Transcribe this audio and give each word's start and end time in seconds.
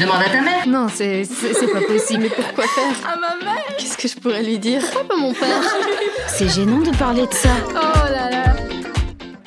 Demande 0.00 0.22
à 0.22 0.30
ta 0.30 0.40
mère. 0.40 0.66
Non, 0.66 0.86
c'est 0.88 1.24
c'est 1.24 1.70
pas 1.70 1.82
possible. 1.82 2.22
Mais 2.22 2.30
pourquoi 2.30 2.64
faire 2.64 3.06
À 3.06 3.16
ma 3.16 3.44
mère 3.44 3.76
Qu'est-ce 3.78 3.98
que 3.98 4.08
je 4.08 4.16
pourrais 4.16 4.42
lui 4.42 4.58
dire 4.58 4.80
Pourquoi 4.80 5.04
pas 5.04 5.16
mon 5.16 5.34
père 5.34 5.62
C'est 6.26 6.48
gênant 6.48 6.78
de 6.78 6.96
parler 6.96 7.26
de 7.26 7.34
ça. 7.34 7.50
Oh 7.68 8.10
là 8.10 8.30
là 8.30 8.56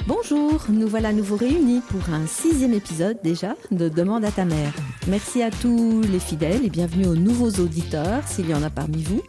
Bonjour, 0.06 0.62
nous 0.70 0.88
voilà 0.88 1.10
à 1.10 1.12
nouveau 1.12 1.38
réunis 1.38 1.82
pour 1.90 2.14
un 2.14 2.28
sixième 2.28 2.74
épisode 2.74 3.18
déjà 3.24 3.56
de 3.72 3.90
Demande 3.90 4.26
à 4.26 4.32
ta 4.32 4.46
mère. 4.46 4.74
Merci 5.08 5.42
à 5.42 5.50
tous 5.50 6.02
les 6.02 6.20
fidèles 6.20 6.64
et 6.64 6.70
bienvenue 6.70 7.08
aux 7.08 7.16
nouveaux 7.16 7.50
auditeurs 7.64 8.22
s'il 8.28 8.48
y 8.48 8.54
en 8.54 8.62
a 8.62 8.70
parmi 8.70 9.02
vous. 9.02 9.24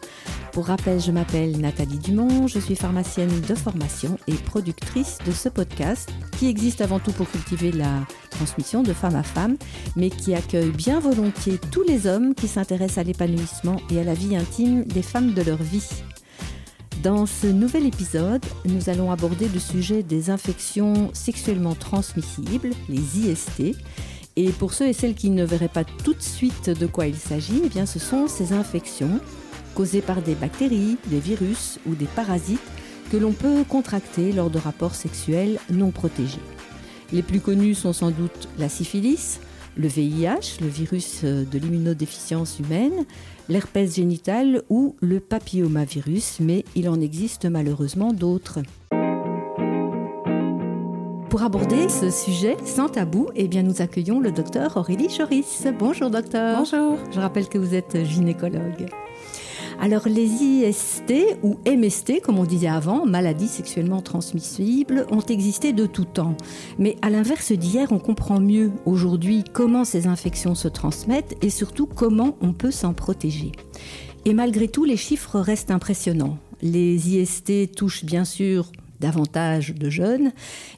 Pour 0.51 0.67
rappel, 0.67 1.01
je 1.01 1.11
m'appelle 1.11 1.59
Nathalie 1.59 1.97
Dumont, 1.97 2.47
je 2.47 2.59
suis 2.59 2.75
pharmacienne 2.75 3.41
de 3.41 3.55
formation 3.55 4.17
et 4.27 4.35
productrice 4.35 5.17
de 5.25 5.31
ce 5.31 5.49
podcast 5.49 6.09
qui 6.37 6.47
existe 6.47 6.81
avant 6.81 6.99
tout 6.99 7.11
pour 7.11 7.29
cultiver 7.29 7.71
la 7.71 8.05
transmission 8.29 8.83
de 8.83 8.93
femme 8.93 9.15
à 9.15 9.23
femme, 9.23 9.57
mais 9.95 10.09
qui 10.09 10.33
accueille 10.33 10.71
bien 10.71 10.99
volontiers 10.99 11.59
tous 11.71 11.83
les 11.83 12.07
hommes 12.07 12.35
qui 12.35 12.47
s'intéressent 12.47 12.99
à 12.99 13.03
l'épanouissement 13.03 13.77
et 13.89 13.99
à 13.99 14.03
la 14.03 14.13
vie 14.13 14.35
intime 14.35 14.83
des 14.83 15.01
femmes 15.01 15.33
de 15.33 15.41
leur 15.41 15.61
vie. 15.61 15.87
Dans 17.03 17.25
ce 17.25 17.47
nouvel 17.47 17.85
épisode, 17.85 18.43
nous 18.65 18.89
allons 18.89 19.11
aborder 19.11 19.47
le 19.47 19.59
sujet 19.59 20.03
des 20.03 20.29
infections 20.29 21.11
sexuellement 21.13 21.75
transmissibles, 21.75 22.71
les 22.89 23.19
IST. 23.19 23.75
Et 24.35 24.49
pour 24.49 24.73
ceux 24.73 24.87
et 24.87 24.93
celles 24.93 25.15
qui 25.15 25.29
ne 25.29 25.45
verraient 25.45 25.69
pas 25.69 25.83
tout 25.83 26.13
de 26.13 26.21
suite 26.21 26.69
de 26.69 26.87
quoi 26.87 27.07
il 27.07 27.15
s'agit, 27.15 27.61
eh 27.63 27.69
bien 27.69 27.85
ce 27.85 27.99
sont 27.99 28.27
ces 28.27 28.53
infections 28.53 29.19
causées 29.75 30.01
par 30.01 30.21
des 30.21 30.35
bactéries, 30.35 30.97
des 31.07 31.19
virus 31.19 31.79
ou 31.85 31.95
des 31.95 32.05
parasites 32.05 32.59
que 33.11 33.17
l'on 33.17 33.31
peut 33.33 33.63
contracter 33.67 34.31
lors 34.31 34.49
de 34.49 34.57
rapports 34.57 34.95
sexuels 34.95 35.59
non 35.69 35.91
protégés. 35.91 36.39
Les 37.11 37.21
plus 37.21 37.39
connus 37.39 37.75
sont 37.75 37.93
sans 37.93 38.11
doute 38.11 38.49
la 38.57 38.69
syphilis, 38.69 39.39
le 39.77 39.87
VIH, 39.87 40.61
le 40.61 40.67
virus 40.67 41.23
de 41.23 41.57
l'immunodéficience 41.57 42.59
humaine, 42.59 43.05
l'herpès 43.49 43.95
génital 43.95 44.63
ou 44.69 44.95
le 45.01 45.19
papillomavirus, 45.19 46.39
mais 46.39 46.65
il 46.75 46.89
en 46.89 46.99
existe 46.99 47.45
malheureusement 47.45 48.13
d'autres. 48.13 48.59
Pour 51.29 51.43
aborder 51.43 51.89
ce 51.89 52.09
sujet 52.09 52.55
sans 52.63 52.87
tabou, 52.87 53.27
eh 53.35 53.49
bien 53.49 53.61
nous 53.61 53.81
accueillons 53.81 54.21
le 54.21 54.31
docteur 54.31 54.77
Aurélie 54.77 55.09
Choris. 55.09 55.67
Bonjour 55.77 56.09
docteur. 56.09 56.59
Bonjour 56.59 56.97
Je 57.11 57.19
rappelle 57.19 57.49
que 57.49 57.57
vous 57.57 57.75
êtes 57.75 58.05
gynécologue. 58.05 58.87
Alors 59.79 60.07
les 60.07 60.43
IST 60.43 61.13
ou 61.43 61.57
MST, 61.67 62.21
comme 62.21 62.39
on 62.39 62.45
disait 62.45 62.67
avant, 62.67 63.05
maladies 63.05 63.47
sexuellement 63.47 64.01
transmissibles, 64.01 65.05
ont 65.11 65.21
existé 65.21 65.73
de 65.73 65.85
tout 65.85 66.05
temps. 66.05 66.35
Mais 66.79 66.95
à 67.01 67.09
l'inverse 67.09 67.51
d'hier, 67.51 67.91
on 67.91 67.99
comprend 67.99 68.39
mieux 68.39 68.71
aujourd'hui 68.85 69.43
comment 69.53 69.85
ces 69.85 70.07
infections 70.07 70.55
se 70.55 70.67
transmettent 70.67 71.35
et 71.43 71.49
surtout 71.49 71.85
comment 71.85 72.37
on 72.41 72.53
peut 72.53 72.71
s'en 72.71 72.93
protéger. 72.93 73.51
Et 74.25 74.33
malgré 74.33 74.67
tout, 74.67 74.85
les 74.85 74.97
chiffres 74.97 75.39
restent 75.39 75.71
impressionnants. 75.71 76.37
Les 76.61 77.15
IST 77.15 77.75
touchent 77.75 78.05
bien 78.05 78.25
sûr 78.25 78.71
davantage 78.99 79.75
de 79.75 79.89
jeunes, 79.89 80.31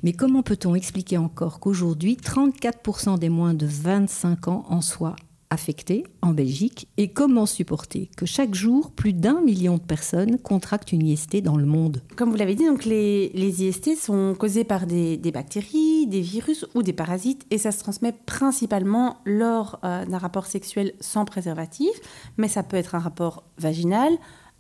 mais 0.04 0.12
comment 0.12 0.42
peut-on 0.42 0.76
expliquer 0.76 1.18
encore 1.18 1.60
qu'aujourd'hui, 1.60 2.18
34% 2.22 3.20
des 3.20 3.30
moins 3.30 3.54
de 3.54 3.68
25 3.68 4.48
ans 4.48 4.66
en 4.70 4.82
soient 4.82 5.16
affectés 5.50 6.04
en 6.22 6.32
Belgique 6.32 6.88
et 6.98 7.10
comment 7.10 7.46
supporter 7.46 8.10
que 8.18 8.26
chaque 8.26 8.54
jour, 8.54 8.92
plus 8.92 9.14
d'un 9.14 9.42
million 9.42 9.76
de 9.76 9.82
personnes 9.82 10.38
contractent 10.40 10.92
une 10.92 11.06
IST 11.06 11.42
dans 11.42 11.58
le 11.58 11.66
monde? 11.66 12.02
Comme 12.16 12.30
vous 12.30 12.36
l'avez 12.36 12.56
dit, 12.56 12.66
donc 12.66 12.86
les, 12.86 13.32
IST 13.36 13.96
sont 13.96 14.36
causés 14.38 14.64
par 14.64 14.88
des, 14.88 15.18
des, 15.18 15.32
bactéries, 15.32 16.08
des 16.08 16.22
virus 16.22 16.66
ou 16.76 16.84
des 16.84 16.94
parasites 16.94 17.46
et 17.52 17.58
ça 17.58 17.72
se 17.72 17.80
transmet 17.80 18.14
principalement 18.26 19.18
lors 19.26 19.80
euh, 19.84 20.06
d'un 20.06 20.18
rapport 20.18 20.46
sexuel 20.46 20.94
sans 21.00 21.26
préservatif, 21.26 21.92
mais 22.38 22.48
ça 22.48 22.64
peut 22.64 22.78
être 22.78 22.96
un 22.96 23.00
rapport 23.00 23.44
vaginal, 23.58 24.12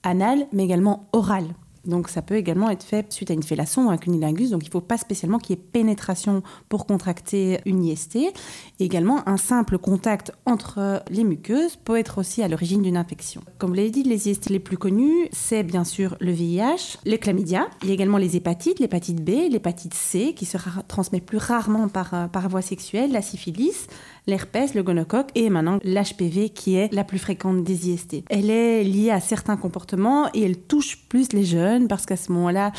anal, 0.03 0.47
mais 0.53 0.63
également 0.63 1.09
oral. 1.11 1.45
Donc 1.87 2.09
ça 2.09 2.21
peut 2.21 2.35
également 2.35 2.69
être 2.69 2.83
fait 2.83 3.11
suite 3.11 3.31
à 3.31 3.33
une 3.33 3.43
fellation 3.43 3.87
ou 3.87 3.89
un 3.89 3.97
cunilingus. 3.97 4.51
Donc 4.51 4.63
il 4.63 4.67
ne 4.67 4.71
faut 4.71 4.81
pas 4.81 4.97
spécialement 4.97 5.39
qu'il 5.39 5.55
y 5.55 5.59
ait 5.59 5.61
pénétration 5.61 6.43
pour 6.69 6.85
contracter 6.85 7.59
une 7.65 7.83
IST. 7.83 8.15
Et 8.15 8.31
également, 8.79 9.27
un 9.27 9.37
simple 9.37 9.77
contact 9.77 10.31
entre 10.45 11.03
les 11.09 11.23
muqueuses 11.23 11.75
peut 11.75 11.97
être 11.97 12.19
aussi 12.19 12.43
à 12.43 12.47
l'origine 12.47 12.81
d'une 12.81 12.97
infection. 12.97 13.41
Comme 13.57 13.69
vous 13.69 13.75
l'avez 13.75 13.89
dit, 13.89 14.03
les 14.03 14.29
IST 14.29 14.49
les 14.49 14.59
plus 14.59 14.77
connus, 14.77 15.27
c'est 15.31 15.63
bien 15.63 15.83
sûr 15.83 16.15
le 16.19 16.31
VIH, 16.31 16.97
le 17.05 17.17
chlamydia. 17.17 17.67
Il 17.81 17.87
y 17.87 17.91
a 17.91 17.93
également 17.93 18.17
les 18.17 18.35
hépatites, 18.35 18.79
l'hépatite 18.79 19.23
B, 19.23 19.49
l'hépatite 19.49 19.93
C, 19.93 20.33
qui 20.35 20.45
se 20.45 20.57
transmet 20.87 21.21
plus 21.21 21.37
rarement 21.37 21.87
par, 21.87 22.29
par 22.29 22.49
voie 22.49 22.61
sexuelle, 22.61 23.11
la 23.11 23.21
syphilis, 23.21 23.87
l'herpès, 24.27 24.73
le 24.75 24.83
gonocoque 24.83 25.29
et 25.35 25.49
maintenant 25.49 25.79
l'HPV 25.83 26.49
qui 26.49 26.75
est 26.75 26.93
la 26.93 27.03
plus 27.03 27.17
fréquente 27.17 27.63
des 27.63 27.89
IST. 27.89 28.23
Elle 28.29 28.49
est 28.49 28.83
liée 28.83 29.09
à 29.09 29.19
certains 29.19 29.57
comportements 29.57 30.29
et 30.33 30.43
elle 30.43 30.57
touche 30.57 30.97
plus 31.09 31.33
les 31.33 31.45
jeunes 31.45 31.87
parce 31.87 32.05
qu'à 32.05 32.17
ce 32.17 32.31
moment-là, 32.33 32.71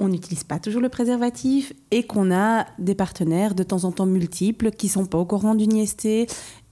on 0.00 0.08
n'utilise 0.08 0.44
pas 0.44 0.58
toujours 0.58 0.82
le 0.82 0.88
préservatif 0.88 1.72
et 1.90 2.02
qu'on 2.02 2.32
a 2.32 2.66
des 2.78 2.94
partenaires 2.94 3.54
de 3.54 3.62
temps 3.62 3.84
en 3.84 3.92
temps 3.92 4.06
multiples 4.06 4.70
qui 4.70 4.88
sont 4.88 5.06
pas 5.06 5.18
au 5.18 5.24
courant 5.24 5.54
d'une 5.54 5.74
IST 5.74 6.06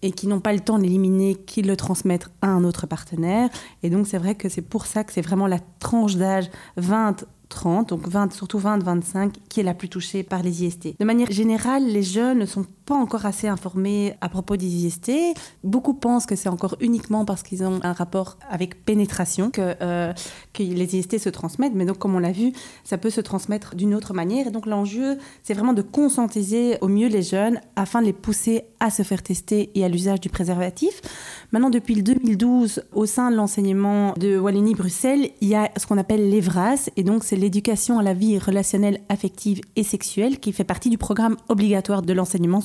et 0.04 0.10
qui 0.10 0.26
n'ont 0.26 0.40
pas 0.40 0.52
le 0.52 0.60
temps 0.60 0.78
d'éliminer, 0.78 1.36
qui 1.36 1.62
le 1.62 1.76
transmettent 1.76 2.28
à 2.42 2.48
un 2.48 2.64
autre 2.64 2.86
partenaire. 2.86 3.48
Et 3.82 3.90
donc 3.90 4.06
c'est 4.06 4.18
vrai 4.18 4.34
que 4.34 4.48
c'est 4.48 4.62
pour 4.62 4.86
ça 4.86 5.04
que 5.04 5.12
c'est 5.12 5.22
vraiment 5.22 5.46
la 5.46 5.60
tranche 5.78 6.16
d'âge 6.16 6.50
20 6.76 7.24
30, 7.52 7.90
donc 7.90 8.08
20, 8.08 8.32
surtout 8.32 8.58
20-25, 8.58 9.32
qui 9.48 9.60
est 9.60 9.62
la 9.62 9.74
plus 9.74 9.88
touchée 9.88 10.22
par 10.22 10.42
les 10.42 10.64
IST. 10.64 10.98
De 10.98 11.04
manière 11.04 11.30
générale, 11.30 11.86
les 11.86 12.02
jeunes 12.02 12.38
ne 12.38 12.46
sont 12.46 12.64
pas 12.84 12.94
encore 12.94 13.26
assez 13.26 13.48
informés 13.48 14.14
à 14.20 14.28
propos 14.28 14.56
des 14.56 14.66
IST. 14.66 15.12
Beaucoup 15.64 15.94
pensent 15.94 16.26
que 16.26 16.36
c'est 16.36 16.48
encore 16.48 16.76
uniquement 16.80 17.24
parce 17.24 17.42
qu'ils 17.42 17.62
ont 17.64 17.80
un 17.82 17.92
rapport 17.92 18.38
avec 18.50 18.84
pénétration 18.84 19.50
que, 19.50 19.74
euh, 19.80 20.12
les 20.58 20.96
IST 20.96 21.18
se 21.18 21.28
transmettent, 21.28 21.74
mais 21.74 21.84
donc 21.84 21.98
comme 21.98 22.14
on 22.14 22.18
l'a 22.18 22.32
vu, 22.32 22.52
ça 22.84 22.98
peut 22.98 23.10
se 23.10 23.20
transmettre 23.20 23.74
d'une 23.74 23.94
autre 23.94 24.14
manière. 24.14 24.46
Et 24.46 24.50
donc 24.50 24.66
l'enjeu, 24.66 25.18
c'est 25.42 25.54
vraiment 25.54 25.72
de 25.72 25.82
conscientiser 25.82 26.78
au 26.80 26.88
mieux 26.88 27.08
les 27.08 27.22
jeunes 27.22 27.60
afin 27.76 28.00
de 28.00 28.06
les 28.06 28.12
pousser 28.12 28.64
à 28.80 28.90
se 28.90 29.02
faire 29.02 29.22
tester 29.22 29.70
et 29.74 29.84
à 29.84 29.88
l'usage 29.88 30.20
du 30.20 30.28
préservatif. 30.28 31.00
Maintenant, 31.52 31.70
depuis 31.70 31.94
le 31.94 32.02
2012, 32.02 32.82
au 32.92 33.06
sein 33.06 33.30
de 33.30 33.36
l'enseignement 33.36 34.14
de 34.14 34.38
Wallonie-Bruxelles, 34.38 35.30
il 35.40 35.48
y 35.48 35.54
a 35.54 35.70
ce 35.76 35.86
qu'on 35.86 35.98
appelle 35.98 36.30
l'EVRAS, 36.30 36.90
et 36.96 37.04
donc 37.04 37.24
c'est 37.24 37.36
l'éducation 37.36 37.98
à 37.98 38.02
la 38.02 38.14
vie 38.14 38.38
relationnelle, 38.38 39.00
affective 39.08 39.60
et 39.76 39.82
sexuelle 39.82 40.38
qui 40.40 40.52
fait 40.52 40.64
partie 40.64 40.90
du 40.90 40.98
programme 40.98 41.36
obligatoire 41.48 42.02
de 42.02 42.12
l'enseignement 42.12 42.60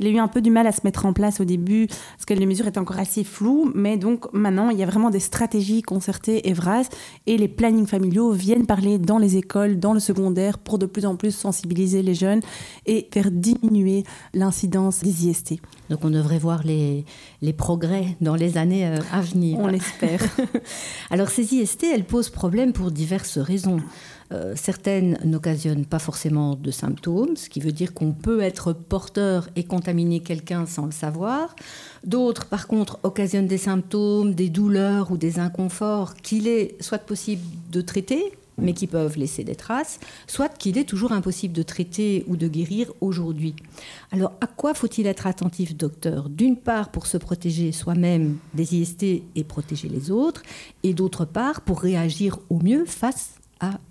Il 0.00 0.06
a 0.06 0.10
eu 0.10 0.18
un 0.18 0.28
peu 0.28 0.40
du 0.40 0.50
mal 0.50 0.66
à 0.66 0.72
se 0.72 0.80
mettre 0.84 1.06
en 1.06 1.12
place 1.12 1.40
au 1.40 1.44
début 1.44 1.86
parce 1.86 2.24
que 2.26 2.34
les 2.34 2.46
mesures 2.46 2.66
étaient 2.66 2.78
encore 2.78 2.98
assez 2.98 3.24
floues, 3.24 3.70
mais 3.74 3.96
donc 3.96 4.32
maintenant 4.32 4.70
il 4.70 4.78
y 4.78 4.82
a 4.82 4.86
vraiment 4.86 5.10
des 5.10 5.20
stratégies 5.20 5.82
concertées 5.82 6.48
EVRAS 6.48 6.88
et 7.26 7.38
les 7.38 7.48
plannings 7.48 7.86
familiaux 7.86 8.32
viennent 8.32 8.66
parler 8.66 8.98
dans 8.98 9.18
les 9.18 9.36
écoles, 9.36 9.78
dans 9.78 9.94
le 9.94 10.00
secondaire 10.00 10.58
pour 10.58 10.78
de 10.78 10.86
plus 10.86 11.06
en 11.06 11.16
plus 11.16 11.34
sensibiliser 11.34 12.02
les 12.02 12.14
jeunes 12.14 12.40
et 12.86 13.08
faire 13.12 13.30
diminuer 13.30 14.04
l'incidence 14.32 15.00
des 15.00 15.26
IST. 15.26 15.60
Donc 15.90 16.04
on 16.04 16.10
devrait 16.10 16.38
voir 16.38 16.62
les, 16.64 17.04
les 17.42 17.52
progrès 17.52 18.16
dans 18.20 18.34
les 18.34 18.58
années 18.58 18.86
euh, 18.86 18.98
à 19.12 19.20
venir. 19.20 19.58
On 19.58 19.66
l'espère. 19.66 20.20
Alors 21.10 21.28
ces 21.28 21.54
IST, 21.54 21.84
elles 21.84 22.04
posent 22.04 22.30
problème 22.30 22.72
pour 22.72 22.90
diverses 22.90 23.38
raisons. 23.38 23.80
Euh, 24.32 24.54
certaines 24.56 25.18
n'occasionnent 25.24 25.84
pas 25.84 25.98
forcément 25.98 26.54
de 26.54 26.70
symptômes, 26.70 27.36
ce 27.36 27.48
qui 27.48 27.60
veut 27.60 27.72
dire 27.72 27.94
qu'on 27.94 28.12
peut 28.12 28.40
être 28.40 28.72
porteur 28.72 29.48
et 29.56 29.64
contaminer 29.64 30.20
quelqu'un 30.20 30.66
sans 30.66 30.86
le 30.86 30.92
savoir. 30.92 31.54
D'autres, 32.04 32.46
par 32.46 32.66
contre, 32.66 32.98
occasionnent 33.02 33.46
des 33.46 33.58
symptômes, 33.58 34.34
des 34.34 34.48
douleurs 34.48 35.10
ou 35.10 35.16
des 35.16 35.38
inconforts 35.38 36.14
qu'il 36.14 36.48
est 36.48 36.80
soit 36.82 36.98
possible 36.98 37.42
de 37.70 37.80
traiter, 37.80 38.32
mais 38.58 38.72
qui 38.72 38.86
peuvent 38.86 39.18
laisser 39.18 39.44
des 39.44 39.56
traces, 39.56 39.98
soit 40.26 40.48
qu'il 40.48 40.78
est 40.78 40.84
toujours 40.84 41.12
impossible 41.12 41.54
de 41.54 41.62
traiter 41.62 42.24
ou 42.28 42.36
de 42.36 42.48
guérir 42.48 42.92
aujourd'hui. 43.00 43.54
Alors, 44.12 44.32
à 44.40 44.46
quoi 44.46 44.74
faut-il 44.74 45.06
être 45.06 45.26
attentif, 45.26 45.76
docteur? 45.76 46.28
D'une 46.28 46.56
part, 46.56 46.90
pour 46.90 47.06
se 47.06 47.16
protéger 47.16 47.72
soi-même 47.72 48.36
des 48.54 48.76
IST 48.76 49.02
et 49.34 49.44
protéger 49.44 49.88
les 49.88 50.10
autres, 50.10 50.42
et 50.82 50.94
d'autre 50.94 51.24
part, 51.24 51.62
pour 51.62 51.80
réagir 51.80 52.38
au 52.48 52.60
mieux 52.60 52.84
face 52.84 53.34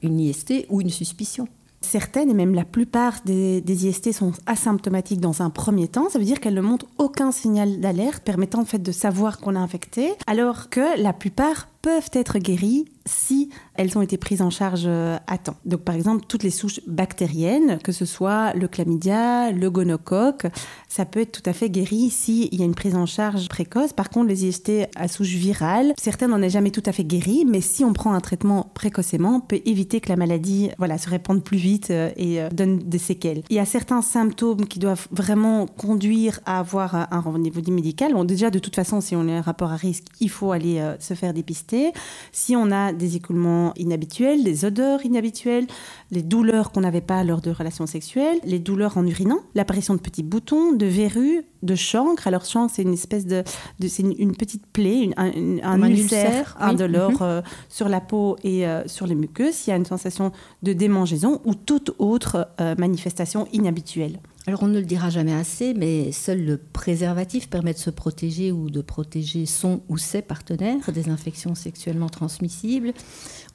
une 0.01 0.19
IST 0.19 0.65
ou 0.69 0.81
une 0.81 0.89
suspicion. 0.89 1.47
Certaines 1.81 2.29
et 2.29 2.33
même 2.33 2.55
la 2.55 2.63
plupart 2.63 3.15
des, 3.25 3.59
des, 3.59 3.87
IST 3.87 4.13
sont 4.13 4.31
asymptomatiques 4.45 5.19
dans 5.19 5.41
un 5.41 5.49
premier 5.49 5.89
temps. 5.89 6.09
Ça 6.09 6.17
veut 6.17 6.25
dire 6.25 6.39
qu'elles 6.39 6.53
ne 6.53 6.61
montrent 6.61 6.87
aucun 6.97 7.33
signal 7.33 7.81
d'alerte 7.81 8.23
permettant 8.23 8.61
en 8.61 8.65
fait 8.65 8.79
de 8.79 8.91
savoir 8.93 9.39
qu'on 9.39 9.55
est 9.55 9.59
infecté, 9.59 10.13
alors 10.25 10.69
que 10.69 11.01
la 11.01 11.11
plupart 11.11 11.67
peuvent 11.81 12.09
être 12.13 12.39
guéries 12.39 12.85
si 13.05 13.49
elles 13.75 13.97
ont 13.97 14.01
été 14.01 14.17
prises 14.17 14.41
en 14.41 14.49
charge 14.49 14.83
euh, 14.85 15.17
à 15.27 15.37
temps. 15.37 15.55
Donc 15.65 15.81
par 15.81 15.95
exemple, 15.95 16.25
toutes 16.27 16.43
les 16.43 16.51
souches 16.51 16.79
bactériennes, 16.87 17.79
que 17.83 17.91
ce 17.91 18.05
soit 18.05 18.53
le 18.53 18.67
chlamydia, 18.67 19.51
le 19.51 19.69
gonocoque, 19.69 20.45
ça 20.87 21.05
peut 21.05 21.21
être 21.21 21.31
tout 21.31 21.49
à 21.49 21.53
fait 21.53 21.69
guéri 21.69 22.09
s'il 22.09 22.53
y 22.53 22.61
a 22.61 22.65
une 22.65 22.75
prise 22.75 22.95
en 22.95 23.05
charge 23.05 23.49
précoce. 23.49 23.93
Par 23.93 24.09
contre, 24.09 24.27
les 24.27 24.45
IST 24.45 24.71
à 24.95 25.07
souche 25.07 25.29
virale, 25.29 25.93
certains 25.97 26.27
n'en 26.27 26.41
est 26.41 26.49
jamais 26.49 26.71
tout 26.71 26.83
à 26.85 26.91
fait 26.91 27.03
guéri, 27.03 27.45
mais 27.49 27.61
si 27.61 27.83
on 27.83 27.93
prend 27.93 28.13
un 28.13 28.21
traitement 28.21 28.71
précocement, 28.73 29.37
on 29.37 29.41
peut 29.41 29.61
éviter 29.65 29.99
que 29.99 30.09
la 30.09 30.15
maladie 30.15 30.69
voilà, 30.77 30.97
se 30.97 31.09
répande 31.09 31.43
plus 31.43 31.57
vite 31.57 31.89
euh, 31.89 32.11
et 32.15 32.41
euh, 32.41 32.49
donne 32.49 32.77
des 32.77 32.99
séquelles. 32.99 33.43
Il 33.49 33.55
y 33.55 33.59
a 33.59 33.65
certains 33.65 34.01
symptômes 34.01 34.65
qui 34.65 34.79
doivent 34.79 35.07
vraiment 35.11 35.65
conduire 35.65 36.39
à 36.45 36.59
avoir 36.59 36.95
un 36.95 37.19
rendez-vous 37.19 37.71
médical. 37.71 38.13
Bon, 38.13 38.23
déjà, 38.23 38.49
de 38.49 38.59
toute 38.59 38.75
façon, 38.75 39.01
si 39.01 39.15
on 39.15 39.27
a 39.27 39.31
un 39.31 39.41
rapport 39.41 39.71
à 39.71 39.75
risque, 39.75 40.05
il 40.19 40.29
faut 40.29 40.51
aller 40.51 40.81
se 40.99 41.13
faire 41.13 41.33
dépister. 41.33 41.91
Si 42.31 42.55
on 42.55 42.71
a 42.71 42.92
des 42.93 43.15
écoulements 43.15 43.73
inhabituels, 43.75 44.43
des 44.43 44.65
odeurs 44.65 45.05
inhabituelles, 45.05 45.67
les 46.11 46.21
douleurs 46.21 46.71
qu'on 46.71 46.81
n'avait 46.81 47.01
pas 47.01 47.23
lors 47.23 47.41
de 47.41 47.51
relations 47.51 47.87
sexuelles, 47.87 48.39
les 48.43 48.59
douleurs 48.59 48.97
en 48.97 49.05
urinant, 49.05 49.39
l'apparition 49.55 49.95
de 49.95 49.99
petits 49.99 50.23
boutons, 50.23 50.73
de 50.73 50.85
verrues, 50.85 51.43
de 51.63 51.75
chancre. 51.75 52.27
Alors 52.27 52.45
chancre, 52.45 52.73
c'est 52.75 52.83
une 52.83 52.93
espèce 52.93 53.25
de, 53.25 53.43
c'est 53.87 54.03
une, 54.03 54.35
petite 54.35 54.65
plaie, 54.67 55.09
un, 55.17 55.81
ulcère, 55.83 56.55
indolore 56.59 57.11
mhm. 57.11 57.17
euh, 57.21 57.41
sur 57.69 57.89
la 57.89 58.01
peau 58.01 58.37
et 58.43 58.67
euh, 58.67 58.87
sur 58.87 59.07
les 59.07 59.15
muqueuses. 59.15 59.67
Il 59.67 59.71
y 59.71 59.73
a 59.73 59.77
une 59.77 59.85
sensation 59.85 60.31
de 60.61 60.73
démangeaison 60.73 61.41
ou 61.45 61.55
toute 61.55 61.91
autre 61.99 62.47
euh, 62.59 62.75
manifestation 62.77 63.47
inhabituelle. 63.53 64.19
Alors 64.45 64.63
on 64.63 64.67
ne 64.67 64.79
le 64.79 64.85
dira 64.85 65.09
jamais 65.09 65.33
assez, 65.33 65.73
mais 65.73 66.11
seul 66.11 66.43
le 66.43 66.57
préservatif 66.57 67.49
permet 67.49 67.73
de 67.73 67.77
se 67.77 67.89
protéger 67.89 68.51
ou 68.51 68.69
de 68.69 68.81
protéger 68.81 69.45
son 69.45 69.81
ou 69.87 69.97
ses 69.97 70.21
partenaires 70.21 70.91
des 70.91 71.07
infections 71.07 71.55
sexuellement 71.55 72.09
transmissibles. 72.09 72.91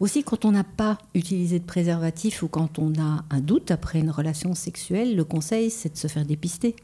Aussi, 0.00 0.25
quand 0.25 0.46
on 0.46 0.52
n'a 0.52 0.64
pas 0.64 0.96
utilisé 1.14 1.58
de 1.58 1.64
préservatif 1.64 2.43
ou 2.43 2.49
quand 2.49 2.79
on 2.79 2.94
a 2.99 3.25
un 3.29 3.40
doute 3.40 3.70
après 3.70 3.99
une 3.99 4.11
relation 4.11 4.55
sexuelle, 4.55 5.14
le 5.14 5.25
conseil 5.25 5.70
c'est 5.70 5.93
de 5.93 5.99
se 5.99 6.06
faire 6.06 6.25
dépister. 6.25 6.75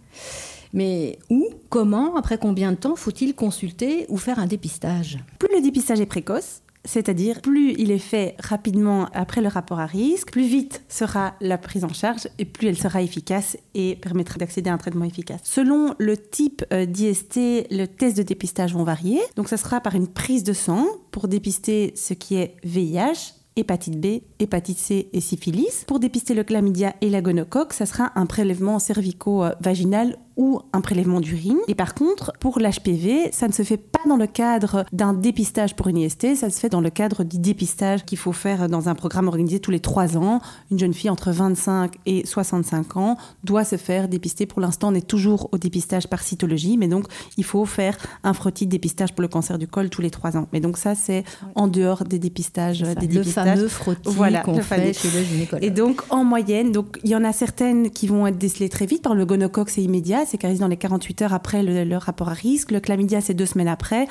Mais 0.74 1.18
où, 1.30 1.48
comment, 1.70 2.16
après 2.16 2.36
combien 2.36 2.72
de 2.72 2.76
temps 2.76 2.96
faut-il 2.96 3.34
consulter 3.34 4.04
ou 4.08 4.18
faire 4.18 4.38
un 4.38 4.46
dépistage? 4.46 5.18
Plus 5.38 5.48
le 5.54 5.62
dépistage 5.62 6.00
est 6.00 6.06
précoce, 6.06 6.60
c'est-à-dire, 6.84 7.40
plus 7.40 7.72
il 7.78 7.90
est 7.90 7.98
fait 7.98 8.36
rapidement 8.38 9.08
après 9.14 9.40
le 9.40 9.48
rapport 9.48 9.80
à 9.80 9.86
risque, 9.86 10.30
plus 10.32 10.46
vite 10.46 10.82
sera 10.88 11.34
la 11.40 11.58
prise 11.58 11.84
en 11.84 11.92
charge 11.92 12.28
et 12.38 12.44
plus 12.44 12.68
elle 12.68 12.78
sera 12.78 13.02
efficace 13.02 13.56
et 13.74 13.96
permettra 13.96 14.36
d'accéder 14.38 14.70
à 14.70 14.74
un 14.74 14.78
traitement 14.78 15.04
efficace. 15.04 15.40
Selon 15.44 15.94
le 15.98 16.16
type 16.16 16.64
euh, 16.72 16.86
d'IST, 16.86 17.36
le 17.70 17.86
test 17.86 18.16
de 18.16 18.22
dépistage 18.22 18.74
vont 18.74 18.84
varier. 18.84 19.20
Donc, 19.36 19.48
ça 19.48 19.56
sera 19.56 19.80
par 19.80 19.94
une 19.94 20.08
prise 20.08 20.44
de 20.44 20.52
sang 20.52 20.86
pour 21.10 21.28
dépister 21.28 21.92
ce 21.96 22.14
qui 22.14 22.36
est 22.36 22.56
VIH, 22.64 23.34
hépatite 23.56 24.00
B, 24.00 24.20
hépatite 24.38 24.78
C 24.78 25.08
et 25.12 25.20
syphilis. 25.20 25.84
Pour 25.86 26.00
dépister 26.00 26.34
le 26.34 26.44
chlamydia 26.44 26.94
et 27.00 27.08
la 27.08 27.22
gonocoque, 27.22 27.72
ça 27.72 27.86
sera 27.86 28.12
un 28.16 28.26
prélèvement 28.26 28.78
cervico-vaginal 28.78 30.18
ou 30.36 30.60
un 30.72 30.80
prélèvement 30.80 31.20
d'urine. 31.20 31.58
Et 31.68 31.74
par 31.74 31.94
contre, 31.94 32.32
pour 32.40 32.58
l'HPV, 32.58 33.30
ça 33.32 33.46
ne 33.46 33.52
se 33.52 33.62
fait 33.62 33.76
pas 33.76 34.00
dans 34.06 34.16
le 34.16 34.26
cadre 34.26 34.84
d'un 34.92 35.12
dépistage 35.12 35.76
pour 35.76 35.88
une 35.88 35.98
IST, 35.98 36.34
ça 36.34 36.50
se 36.50 36.58
fait 36.58 36.68
dans 36.68 36.80
le 36.80 36.90
cadre 36.90 37.24
du 37.24 37.38
dépistage 37.38 38.04
qu'il 38.04 38.18
faut 38.18 38.32
faire 38.32 38.68
dans 38.68 38.88
un 38.88 38.94
programme 38.94 39.28
organisé 39.28 39.60
tous 39.60 39.70
les 39.70 39.80
trois 39.80 40.16
ans. 40.16 40.40
Une 40.70 40.78
jeune 40.78 40.94
fille 40.94 41.10
entre 41.10 41.30
25 41.30 41.94
et 42.06 42.26
65 42.26 42.96
ans 42.96 43.16
doit 43.44 43.64
se 43.64 43.76
faire 43.76 44.08
dépister. 44.08 44.46
Pour 44.46 44.60
l'instant, 44.60 44.88
on 44.88 44.94
est 44.94 45.06
toujours 45.06 45.48
au 45.52 45.58
dépistage 45.58 46.08
par 46.08 46.22
cytologie, 46.22 46.76
mais 46.76 46.88
donc 46.88 47.06
il 47.36 47.44
faut 47.44 47.64
faire 47.64 47.96
un 48.22 48.32
frottis 48.32 48.66
de 48.66 48.70
dépistage 48.70 49.12
pour 49.12 49.22
le 49.22 49.28
cancer 49.28 49.58
du 49.58 49.68
col 49.68 49.90
tous 49.90 50.02
les 50.02 50.10
trois 50.10 50.36
ans. 50.36 50.48
Mais 50.52 50.60
donc 50.60 50.78
ça, 50.78 50.94
c'est 50.94 51.24
en 51.54 51.68
dehors 51.68 52.04
des 52.04 52.18
dépistages. 52.18 52.80
Des 52.80 53.06
le 53.06 53.22
fameux 53.22 53.68
frottis 53.68 54.00
voilà, 54.04 54.40
qu'on 54.40 54.60
fait 54.60 54.92
chez 54.92 55.08
le 55.10 55.24
gynécologue. 55.24 55.64
Et 55.64 55.70
donc, 55.70 56.02
en 56.10 56.24
moyenne, 56.24 56.72
donc 56.72 56.98
il 57.04 57.10
y 57.10 57.16
en 57.16 57.24
a 57.24 57.32
certaines 57.32 57.90
qui 57.90 58.06
vont 58.06 58.26
être 58.26 58.38
décelées 58.38 58.68
très 58.68 58.86
vite. 58.86 59.02
Par 59.02 59.14
le 59.14 59.24
gonocoque, 59.26 59.70
c'est 59.70 59.82
immédiat 59.82 60.23
c'est 60.26 60.38
caries 60.38 60.58
dans 60.58 60.68
les 60.68 60.76
48 60.76 61.22
heures 61.22 61.34
après 61.34 61.62
le, 61.62 61.96
rapport 61.96 62.28
à 62.28 62.32
risque. 62.32 62.70
Le 62.70 62.80
chlamydia, 62.80 63.20
c'est 63.20 63.34
deux 63.34 63.46
semaines 63.46 63.68
après. 63.68 64.06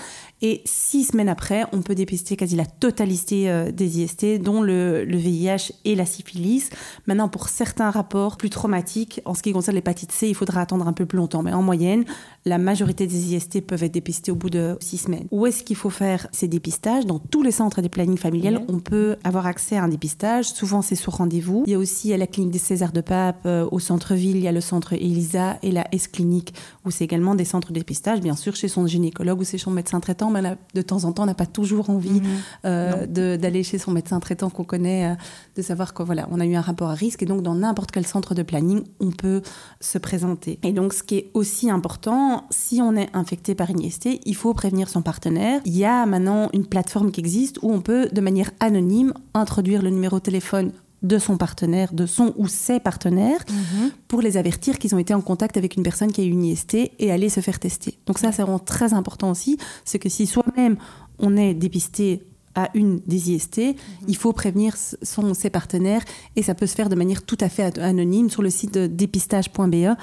Et 0.46 0.62
six 0.66 1.06
semaines 1.06 1.30
après, 1.30 1.64
on 1.72 1.82
peut 1.82 1.96
dépister 1.96 2.36
quasi 2.36 2.58
la 2.58 2.66
totalité 2.66 3.50
euh, 3.50 3.72
des 3.72 4.02
IST, 4.02 4.42
dont 4.42 4.62
le, 4.62 5.06
VIH 5.08 5.72
et 5.86 5.96
la 5.96 6.06
syphilis. 6.06 6.70
Maintenant, 7.08 7.30
pour 7.30 7.48
certains 7.48 7.90
rapports 7.90 8.36
plus 8.36 8.50
traumatiques, 8.50 9.22
en 9.24 9.36
ce 9.36 9.42
qui 9.42 9.54
concerne 9.54 9.76
l'hépatite 9.76 10.12
C, 10.12 10.28
il 10.28 10.36
faudra 10.36 10.60
attendre 10.60 10.86
un 10.86 10.92
peu 10.92 11.06
plus 11.06 11.16
longtemps. 11.16 11.44
Mais 11.44 11.54
en 11.54 11.62
moyenne, 11.62 12.04
la 12.44 12.58
majorité 12.58 13.08
des 13.08 13.34
IST 13.34 13.62
peuvent 13.62 13.84
être 13.84 13.94
dépistés 13.94 14.32
au 14.32 14.36
bout 14.36 14.50
de 14.50 14.76
six 14.82 14.98
semaines. 14.98 15.28
Où 15.32 15.46
est-ce 15.46 15.64
qu'il 15.64 15.78
faut 15.78 15.90
faire 15.90 16.28
ces 16.34 16.50
dépistages? 16.50 17.06
Dans 17.06 17.20
tous 17.20 17.42
les 17.42 17.52
centres 17.52 17.82
des 17.82 17.88
plannings 17.88 18.18
familiales, 18.18 18.66
on 18.68 18.80
peut 18.80 19.16
avoir 19.24 19.46
accès 19.46 19.78
à 19.78 19.84
un 19.84 19.88
dépistage. 19.88 20.48
Souvent, 20.48 20.82
c'est 20.82 20.96
sur 20.96 21.14
rendez-vous. 21.14 21.64
Il 21.68 21.72
y 21.72 21.76
a 21.76 21.80
aussi 21.80 22.12
à 22.12 22.18
la 22.18 22.28
clinique 22.28 22.52
des 22.52 22.60
César 22.60 22.92
de 22.92 23.00
Pape, 23.00 23.46
euh, 23.46 23.66
au 23.72 23.80
centre-ville, 23.80 24.36
il 24.36 24.44
y 24.44 24.50
a 24.50 24.52
le 24.52 24.60
centre 24.60 24.92
Elisa 24.92 25.58
et 25.64 25.72
la 25.72 25.88
S 25.94 26.10
clinique, 26.10 26.54
où 26.86 26.92
c'est 26.92 27.06
également 27.06 27.34
des 27.34 27.46
centres 27.46 27.72
de 27.72 27.80
dépistage, 27.80 28.20
bien 28.20 28.36
sûr, 28.36 28.58
chez 28.58 28.68
son 28.68 28.86
gynécologue 28.88 29.40
ou 29.40 29.46
chez 29.46 29.58
son 29.58 29.72
médecin 29.72 30.02
traitant, 30.02 30.33
de 30.74 30.82
temps 30.82 31.04
en 31.06 31.12
temps, 31.12 31.24
on 31.24 31.28
n'a 31.28 31.34
pas 31.34 31.46
toujours 31.46 31.90
envie 31.90 32.22
mhm. 32.22 32.28
euh, 32.66 33.38
d'aller 33.38 33.64
chez 33.64 33.78
son 33.78 33.92
médecin 33.92 34.20
traitant 34.20 34.50
qu'on 34.50 34.64
connaît, 34.64 35.12
euh, 35.12 35.16
de 35.56 35.62
savoir 35.62 35.94
qu'on 35.94 36.04
voilà, 36.04 36.28
on 36.32 36.40
a 36.40 36.46
eu 36.46 36.56
un 36.56 36.62
rapport 36.62 36.90
à 36.90 36.94
risque, 36.94 37.24
et 37.24 37.26
donc 37.26 37.42
dans 37.42 37.56
n'importe 37.56 37.92
quel 37.92 38.06
centre 38.06 38.36
de 38.36 38.44
planning, 38.44 38.84
on 39.00 39.12
peut 39.12 39.42
se 39.80 39.98
présenter. 39.98 40.60
Et 40.64 40.72
donc, 40.72 40.94
ce 40.94 41.04
qui 41.04 41.16
est 41.16 41.32
aussi 41.34 41.70
important, 41.70 42.46
si 42.50 42.82
on 42.82 42.96
est 42.96 43.10
infecté 43.14 43.56
par 43.56 43.70
une 43.70 43.82
IST, 43.82 44.20
il 44.26 44.36
faut 44.36 44.54
prévenir 44.54 44.90
son 44.90 45.02
partenaire. 45.02 45.62
Il 45.66 45.78
y 45.78 45.86
a 45.86 46.06
maintenant 46.06 46.50
une 46.54 46.66
plateforme 46.66 47.12
qui 47.12 47.20
existe 47.20 47.60
où 47.62 47.72
on 47.72 47.82
peut, 47.82 48.10
de 48.12 48.22
manière 48.22 48.52
anonyme, 48.60 49.14
introduire 49.34 49.82
le 49.82 49.90
numéro 49.90 50.18
de 50.18 50.24
téléphone 50.24 50.72
de 51.04 51.20
son 51.20 51.38
partenaire, 51.38 51.94
de 51.94 52.06
son 52.06 52.34
ou 52.38 52.48
ses 52.48 52.80
partenaires, 52.80 53.44
mhm. 53.50 53.92
pour 54.08 54.22
les 54.22 54.38
avertir 54.38 54.80
qu'ils 54.80 54.96
ont 54.96 55.00
été 55.00 55.14
en 55.14 55.22
contact 55.22 55.58
avec 55.58 55.76
une 55.76 55.84
personne 55.84 56.12
qui 56.12 56.22
a 56.22 56.24
eu 56.24 56.30
une 56.30 56.44
IST 56.44 56.78
et 56.98 57.12
aller 57.12 57.30
se 57.30 57.42
faire 57.42 57.60
tester. 57.60 58.00
Donc 58.06 58.18
ça, 58.18 58.32
c'est 58.32 58.42
vraiment 58.42 58.60
très 58.60 58.94
important 58.94 59.30
aussi, 59.30 59.58
c'est 59.86 60.00
que 60.00 60.10
si 60.10 60.26
soi-même 60.26 60.78
on 61.20 61.38
est 61.38 61.54
dépisté 61.54 62.24
à 62.56 62.70
une 62.74 63.00
des 63.08 63.32
IST, 63.32 63.58
mhm. 63.58 63.76
il 64.08 64.16
faut 64.16 64.34
prévenir 64.34 64.76
son, 65.02 65.34
ses 65.34 65.50
partenaires 65.50 66.04
et 66.36 66.44
ça 66.44 66.54
peut 66.56 66.68
se 66.68 66.76
faire 66.76 66.90
de 66.90 66.96
manière 66.96 67.24
tout 67.24 67.38
à 67.42 67.50
fait 67.50 67.78
anonyme. 67.80 68.30
Sur 68.30 68.42
le 68.42 68.50
site 68.50 68.78
dépistage.be, 68.78 69.96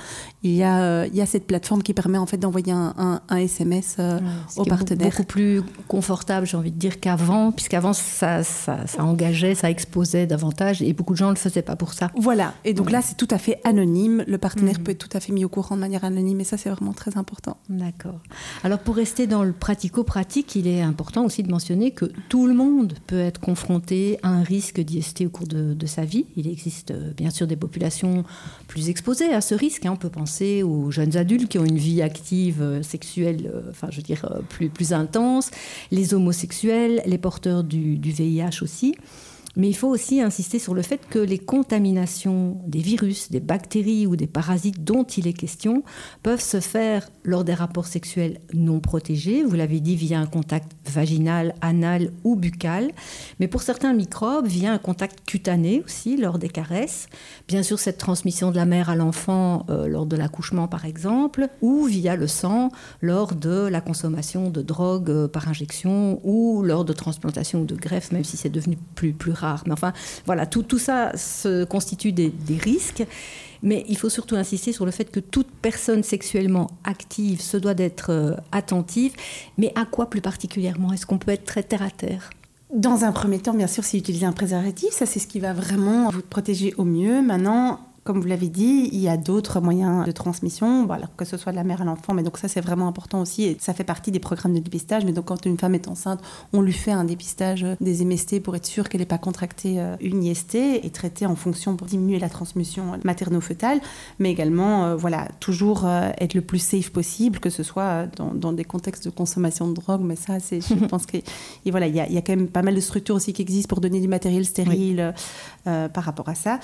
il 0.43 0.52
y, 0.52 0.62
a, 0.62 0.82
euh, 0.82 1.08
il 1.08 1.17
y 1.17 1.20
a 1.20 1.26
cette 1.26 1.47
plateforme 1.47 1.82
qui 1.82 1.94
permet 1.94 2.19
en 2.19 2.26
fait 2.26 2.38
d'envoyer 2.38 2.73
un, 2.73 3.20
un, 3.29 3.37
SMS 3.37 3.97
euh, 3.99 4.19
aux 4.56 4.64
partenaires. 4.64 5.11
Beaucoup 5.11 5.25
plus 5.25 5.62
confortable, 5.88 6.47
j'ai 6.47 6.56
envie 6.56 6.73
de 6.73 6.79
dire, 6.79 7.00
qu'avant, 7.00 7.52
puisqu'avant 7.52 7.93
ça, 7.93 8.43
ça, 8.43 8.87
ça, 8.87 9.05
engageait, 9.05 9.55
ça 9.55 9.70
exposait 9.70 10.26
davantage 10.26 10.82
et 10.82 10.93
beaucoup 10.93 11.12
de 11.12 11.19
gens 11.19 11.26
ne 11.26 11.35
le 11.35 11.38
faisaient 11.38 11.62
pas 11.62 11.76
pour 11.76 11.93
ça. 11.93 12.11
Voilà, 12.17 12.55
et 12.64 12.75
donc 12.75 12.91
là 12.91 13.03
c'est 13.03 13.17
tout 13.17 13.29
à 13.31 13.38
fait 13.38 13.61
anonyme. 13.64 14.25
Le 14.26 14.38
partenaire 14.38 14.79
mhm. 14.79 14.85
peut 14.85 14.93
être 14.93 15.08
tout 15.08 15.17
à 15.17 15.20
fait 15.20 15.32
mis 15.32 15.44
au 15.44 15.49
courant 15.49 15.76
de 15.76 15.81
manière 15.81 16.05
anonyme 16.05 16.41
et 16.41 16.44
ça 16.44 16.56
c'est 16.56 16.70
vraiment 16.70 16.93
très 16.93 17.17
important. 17.17 17.58
D'accord. 17.69 18.20
Alors 18.64 18.79
pour 18.79 18.96
rester 18.96 19.26
dans 19.26 19.44
le 19.44 19.53
pratico-pratique, 19.53 20.56
il 20.56 20.67
est 20.67 20.82
important 20.82 21.25
aussi 21.25 21.43
de 21.43 21.50
mentionner 21.50 21.91
que 21.93 22.06
tout 22.29 22.40
tout 22.41 22.47
le 22.47 22.55
monde 22.55 22.95
peut 23.07 23.21
être 23.21 23.39
confronté 23.39 24.19
à 24.23 24.31
un 24.31 24.43
risque 24.43 24.81
d'IST 24.81 25.27
au 25.27 25.29
cours 25.29 25.47
de, 25.47 25.87
sa 25.87 26.07
vie. 26.07 26.25
Il 26.37 26.49
existe 26.49 26.91
euh, 26.91 27.13
bien 27.15 27.29
sûr 27.29 27.47
des 27.47 27.55
populations 27.55 28.25
plus 28.67 28.89
exposées 28.89 29.35
à 29.35 29.43
ce 29.43 29.55
risque. 29.55 29.85
Hein. 29.85 29.91
On 29.93 29.99
peut 29.99 30.09
penser 30.09 30.63
aux 30.63 30.91
jeunes 30.91 31.19
adultes 31.19 31.51
qui 31.51 31.59
ont 31.59 31.67
une 31.67 31.77
vie 31.77 32.01
active 32.01 32.63
euh, 32.63 32.83
sexuelle, 32.83 33.51
euh, 33.55 33.69
enfin 33.69 33.89
je 33.91 34.01
dire 34.01 34.27
plus, 34.49 34.94
intense, 34.94 35.51
les 35.91 36.15
homosexuels, 36.15 37.03
les 37.05 37.19
porteurs 37.19 37.63
du 37.63 37.99
VIH 38.01 38.63
aussi. 38.63 38.94
Mais 39.57 39.69
il 39.69 39.75
faut 39.75 39.89
aussi 39.89 40.21
insister 40.21 40.59
sur 40.59 40.75
le 40.75 40.83
fait 40.83 41.01
que 41.09 41.19
les 41.19 41.39
contaminations 41.39 42.61
des 42.67 42.79
virus, 42.79 43.31
des 43.31 43.41
bactéries 43.41 44.07
ou 44.07 44.15
des 44.15 44.27
parasites 44.27 44.85
dont 44.85 45.05
il 45.05 45.27
est 45.27 45.33
question 45.33 45.83
peuvent 46.23 46.41
se 46.41 46.61
faire 46.61 47.09
lors 47.25 47.45
des 47.45 47.55
rapports 47.55 47.87
sexuels 47.87 48.41
non 48.55 48.81
protégés, 48.81 49.43
vous 49.43 49.57
l'avez 49.57 49.81
dit, 49.81 49.97
via 49.97 50.21
un 50.21 50.27
contact 50.27 50.73
vaginal, 50.89 51.55
anal 51.61 52.13
ou 52.25 52.37
buccal, 52.37 52.93
mais 53.41 53.49
pour 53.49 53.63
certains 53.63 53.93
microbes, 53.93 54.47
via 54.47 54.73
un 54.73 54.79
contact 54.79 55.21
cutané 55.27 55.83
aussi, 55.85 56.17
lors 56.17 56.39
des 56.39 56.49
caresses. 56.49 57.09
Bien 57.49 57.63
sûr, 57.63 57.79
cette 57.79 57.99
transmission 57.99 58.51
de 58.51 58.57
la 58.57 58.67
mère 58.67 58.89
à 58.89 58.97
l'enfant 58.97 59.67
euh, 59.69 59.89
lors 59.89 60.07
de 60.07 60.17
l'accouchement, 60.17 60.69
par 60.69 60.85
exemple, 60.85 61.49
ou 61.61 61.85
via 61.85 62.17
le 62.17 62.27
sang 62.27 62.71
lors 63.01 63.35
de 63.35 63.67
la 63.67 63.81
consommation 63.81 64.51
de 64.51 64.63
drogue 64.63 65.11
euh, 65.11 65.29
par 65.29 65.49
injection 65.49 66.21
ou 66.25 66.63
lors 66.63 66.85
de 66.85 66.93
transplantation 66.93 67.63
ou 67.63 67.65
de 67.65 67.75
greffe, 67.75 68.13
même 68.13 68.25
si 68.25 68.37
c'est 68.37 68.49
devenu 68.49 68.79
plus, 68.95 69.13
plus 69.13 69.33
rare. 69.33 69.50
Mais 69.67 69.73
enfin, 69.73 69.93
voilà, 70.27 70.47
tout, 70.47 70.63
tout 70.63 70.79
ça 70.79 71.17
se 71.17 71.65
constitue 71.65 72.13
des, 72.13 72.31
des 72.31 72.57
risques. 72.57 73.05
Mais 73.63 73.85
il 73.89 73.99
faut 73.99 74.09
surtout 74.09 74.37
insister 74.37 74.73
sur 74.73 74.87
le 74.87 74.91
fait 74.91 75.11
que 75.11 75.21
toute 75.21 75.49
personne 75.61 76.03
sexuellement 76.03 76.71
active 76.85 77.41
se 77.41 77.57
doit 77.57 77.75
d'être 77.75 78.11
euh, 78.11 78.35
attentive. 78.53 79.13
Mais 79.59 79.73
à 79.75 79.85
quoi 79.85 80.09
plus 80.09 80.23
particulièrement? 80.23 80.93
Est-ce 80.93 81.05
qu'on 81.05 81.19
peut 81.19 81.33
être 81.33 81.45
très 81.45 81.63
terre 81.63 81.83
à 81.83 81.91
terre? 81.91 82.31
Dans 82.73 83.05
un 83.05 83.13
premier 83.13 83.41
temps, 83.41 83.53
bien 83.53 83.67
sûr, 83.67 83.85
c'est 83.85 83.99
utiliser 83.99 84.27
un 84.27 84.33
préservatif. 84.33 84.91
Ça, 84.93 85.05
c'est 85.05 85.19
ce 85.19 85.27
qui 85.27 85.41
va 85.41 85.53
vraiment 85.53 86.09
vous 86.11 86.23
protéger 86.23 86.73
au 86.79 86.85
mieux. 86.85 87.21
Maintenant, 87.21 87.81
comme 88.05 88.21
vous 88.21 88.29
l'avez 88.29 88.49
dit, 88.49 88.89
il 88.93 88.99
y 88.99 89.09
a 89.09 89.19
d'autres 89.19 89.61
moyens 89.61 90.07
de 90.07 90.11
transmission, 90.11 90.89
que 91.19 91.25
ce 91.27 91.37
soit 91.37 91.53
de 91.53 91.57
la 91.57 91.65
mère 91.65 91.83
à 91.83 91.85
l'enfant, 91.85 92.15
mais 92.15 92.23
donc 92.23 92.39
ça 92.39 92.49
c'est 92.49 92.63
vraiment 92.63 92.89
important 92.89 93.21
aussi 93.21 93.45
et 93.45 93.57
ça 93.61 93.75
fait 93.75 93.85
partie 93.85 94.11
des 94.11 94.19
programmes 94.19 94.55
de 94.55 94.59
dépistage. 94.59 95.05
Mais 95.05 95.13
donc 95.13 95.27
quand 95.27 95.45
une 95.45 95.59
femme 95.59 95.75
est 95.75 95.87
enceinte, 95.87 96.21
on 96.55 96.63
lui 96.63 96.73
fait 96.73 96.93
un 96.93 97.05
dépistage 97.05 97.67
des 97.81 98.05
MST 98.05 98.43
pour 98.43 98.57
être 98.57 98.65
sûr 98.65 98.89
qu'elle 98.89 99.01
n'ait 99.01 99.07
pas 99.07 99.19
contracté 99.19 99.79
euh, 99.79 99.97
une 100.01 100.25
IST 100.25 100.55
et 100.55 100.91
traiter 100.91 101.27
en 101.27 101.37
fonction 101.37 101.77
pour 101.77 101.87
diminuer 101.87 102.19
la 102.19 102.31
transmission 102.31 102.99
materno-fœtale, 103.05 103.81
mais 104.19 104.31
également 104.31 104.87
euh, 104.87 104.97
voilà 104.97 105.29
toujours 105.39 105.85
euh, 105.85 106.11
être 106.19 106.33
le 106.33 106.41
plus 106.41 106.59
safe 106.59 106.91
possible, 106.91 107.39
que 107.39 107.51
ce 107.51 107.63
soit 107.63 108.07
dans, 108.17 108.53
des 108.53 108.65
contextes 108.65 109.05
de 109.05 109.11
consommation 109.11 109.69
de 109.69 109.75
drogue. 109.75 110.03
Mais 110.03 110.17
ça, 110.17 110.41
c'est 110.41 110.63
je 110.63 110.75
pense 110.87 111.05
que 111.05 111.19
et 111.19 111.71
voilà, 111.71 111.87
il 111.87 111.95
y, 111.95 112.01
a 112.01 112.23
quand 112.23 112.35
même 112.35 112.49
pas 112.49 112.63
mal 112.63 112.75
de 112.75 112.81
structures 112.81 113.15
aussi 113.15 113.35
qui 113.35 113.43
existent 113.43 113.69
pour 113.69 113.83
donner 113.83 114.01
du 114.01 114.09
matériel 114.09 114.47
stérile 114.47 115.15
par 115.65 116.05
rapport 116.05 116.29
à 116.29 116.35
ça. 116.35 116.61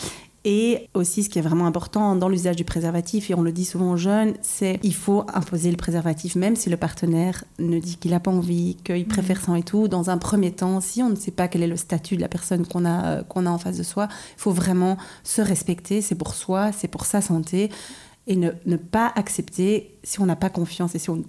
Et 0.49 0.89
aussi, 0.95 1.25
ce 1.25 1.29
qui 1.29 1.41
est 1.41 1.43
vraiment 1.43 1.67
important 1.67 2.15
dans 2.15 2.29
l'usage 2.29 2.55
du 2.55 2.65
préservatif, 2.65 3.31
et 3.31 3.35
on 3.35 3.43
le 3.43 3.51
dit 3.51 3.65
souvent 3.65 3.91
aux 3.91 3.97
jeunes, 3.97 4.35
c'est 4.43 4.79
il 4.85 4.95
faut 4.95 5.25
imposer 5.35 5.73
le 5.73 5.77
préservatif, 5.77 6.37
même 6.37 6.55
si 6.55 6.71
le 6.71 6.77
partenaire 6.77 7.43
ne 7.59 7.81
dit 7.81 7.97
qu'il 7.97 8.13
n'a 8.13 8.21
pas 8.21 8.31
envie, 8.31 8.77
qu'il 8.85 8.95
mhm. 8.95 9.07
préfère 9.07 9.41
ça 9.41 9.59
et 9.59 9.65
tout. 9.65 9.89
Dans 9.89 10.09
un 10.09 10.19
premier 10.19 10.53
temps, 10.53 10.81
si 10.81 11.03
on 11.03 11.11
ne 11.11 11.17
sait 11.17 11.33
pas 11.33 11.49
quel 11.49 11.65
est 11.65 11.67
le 11.67 11.77
statut 11.77 12.15
de 12.15 12.21
la 12.21 12.29
personne 12.29 12.65
qu'on 12.65 12.85
a, 12.85 13.07
euh, 13.07 13.23
qu'on 13.25 13.45
a 13.45 13.51
en 13.51 13.59
face 13.59 13.77
de 13.77 13.83
soi, 13.83 14.07
il 14.37 14.41
faut 14.41 14.53
vraiment 14.53 14.97
se 15.25 15.43
respecter. 15.43 16.01
C'est 16.01 16.15
pour 16.15 16.33
soi, 16.33 16.71
c'est 16.71 16.87
pour 16.87 17.07
sa 17.07 17.21
santé. 17.21 17.73
Et 18.29 18.37
ne, 18.37 18.53
ne 18.67 18.77
pas 18.77 19.13
accepter, 19.17 19.99
si 20.05 20.21
on 20.21 20.27
n'a 20.27 20.37
pas 20.37 20.51
confiance 20.51 20.95
et 20.95 21.01
si 21.01 21.11
on 21.11 21.25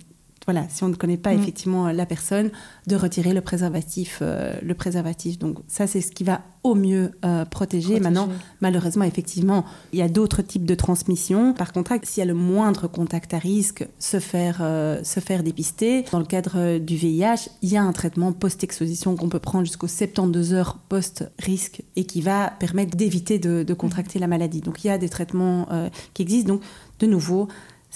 voilà, 0.47 0.65
si 0.69 0.81
on 0.85 0.87
ne 0.87 0.95
connaît 0.95 1.17
pas 1.17 1.33
mm. 1.33 1.41
effectivement 1.41 1.91
la 1.91 2.05
personne, 2.05 2.51
de 2.87 2.95
retirer 2.95 3.33
le 3.33 3.41
préservatif. 3.41 4.19
Euh, 4.21 4.53
le 4.61 4.73
préservatif. 4.75 5.37
Donc 5.37 5.57
ça, 5.67 5.87
c'est 5.87 5.99
ce 5.99 6.11
qui 6.11 6.23
va 6.23 6.41
au 6.63 6.73
mieux 6.73 7.11
euh, 7.25 7.43
protéger. 7.43 7.99
Maintenant, 7.99 8.29
malheureusement, 8.61 9.03
effectivement, 9.03 9.65
il 9.91 9.99
y 9.99 10.01
a 10.01 10.07
d'autres 10.07 10.41
types 10.41 10.65
de 10.65 10.73
transmission. 10.73 11.53
Par 11.53 11.73
contre, 11.73 11.93
s'il 12.03 12.21
y 12.21 12.23
a 12.23 12.25
le 12.25 12.33
moindre 12.33 12.87
contact 12.87 13.33
à 13.33 13.39
risque, 13.39 13.85
se 13.99 14.21
faire, 14.21 14.59
euh, 14.61 15.03
se 15.03 15.19
faire 15.19 15.43
dépister. 15.43 16.05
Dans 16.13 16.19
le 16.19 16.25
cadre 16.25 16.77
du 16.77 16.95
VIH, 16.95 17.49
il 17.61 17.69
y 17.69 17.75
a 17.75 17.83
un 17.83 17.91
traitement 17.91 18.31
post-exposition 18.31 19.17
qu'on 19.17 19.29
peut 19.29 19.39
prendre 19.39 19.65
jusqu'aux 19.65 19.87
72 19.87 20.53
heures 20.53 20.77
post-risque 20.87 21.83
et 21.97 22.05
qui 22.05 22.21
va 22.21 22.53
permettre 22.57 22.95
d'éviter 22.95 23.37
de, 23.37 23.63
de, 23.63 23.73
contracter 23.73 24.17
la 24.17 24.27
maladie. 24.27 24.61
Donc 24.61 24.85
il 24.85 24.87
y 24.87 24.89
a 24.91 24.97
des 24.97 25.09
traitements 25.09 25.67
qui 26.13 26.21
existent. 26.21 26.53
Donc, 26.53 26.61
de 26.99 27.05
nouveau, 27.05 27.47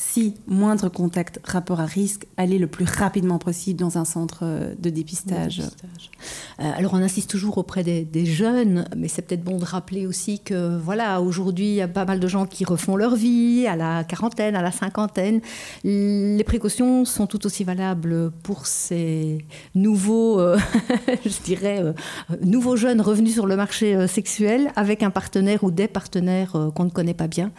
si 0.02 0.34
moindre 0.48 0.90
contact, 0.90 1.40
rapport 1.44 1.80
à 1.80 1.86
risque, 1.86 2.26
aller 2.36 2.58
le 2.58 2.66
plus 2.66 2.86
rapidement 2.86 3.38
possible 3.38 3.80
dans 3.80 4.00
un 4.00 4.06
centre 4.06 4.40
euh, 4.42 4.74
de 4.80 4.90
dépistage. 4.90 5.62
Euh, 6.60 6.72
alors 6.76 6.96
on 6.96 6.98
insiste 6.98 7.30
toujours 7.30 7.60
auprès 7.60 7.84
des, 7.84 8.26
jeunes, 8.26 8.86
mais 8.98 9.08
c'est 9.08 9.22
peut-être 9.22 9.44
bon 9.44 9.58
de 9.58 9.64
rappeler 9.64 10.08
aussi 10.08 10.40
que 10.40 10.78
voilà, 10.78 11.22
aujourd'hui 11.22 11.66
il 11.66 11.76
y 11.76 11.82
a 11.82 11.88
pas 11.88 12.06
mal 12.06 12.20
de 12.20 12.28
gens 12.28 12.46
qui 12.46 12.66
refont 12.66 12.96
leur 12.96 13.16
vie 13.16 13.68
à 13.68 13.76
la 13.76 14.04
quarantaine, 14.04 14.56
à 14.56 14.62
la 14.62 14.72
cinquantaine. 14.72 15.40
Les 15.84 16.44
précautions 16.44 17.06
sont 17.06 17.28
tout 17.28 17.46
aussi 17.46 17.64
valables 17.64 18.32
pour 18.44 18.66
ces 18.66 19.46
nouveaux, 19.76 20.40
euh, 20.40 20.58
je 21.26 21.44
dirais, 21.44 21.84
nouveaux 22.44 22.76
jeunes 22.76 23.02
revenus 23.02 23.34
sur 23.34 23.46
le 23.46 23.56
marché 23.56 24.08
sexuel 24.08 24.72
avec 24.76 25.04
un 25.04 25.12
partenaire 25.12 25.64
ou 25.64 25.72
des 25.72 25.88
partenaires 25.88 26.54
qu'on 26.76 26.86
ne 26.86 26.90
connaît 26.90 27.14
pas 27.14 27.28
bien. 27.28 27.52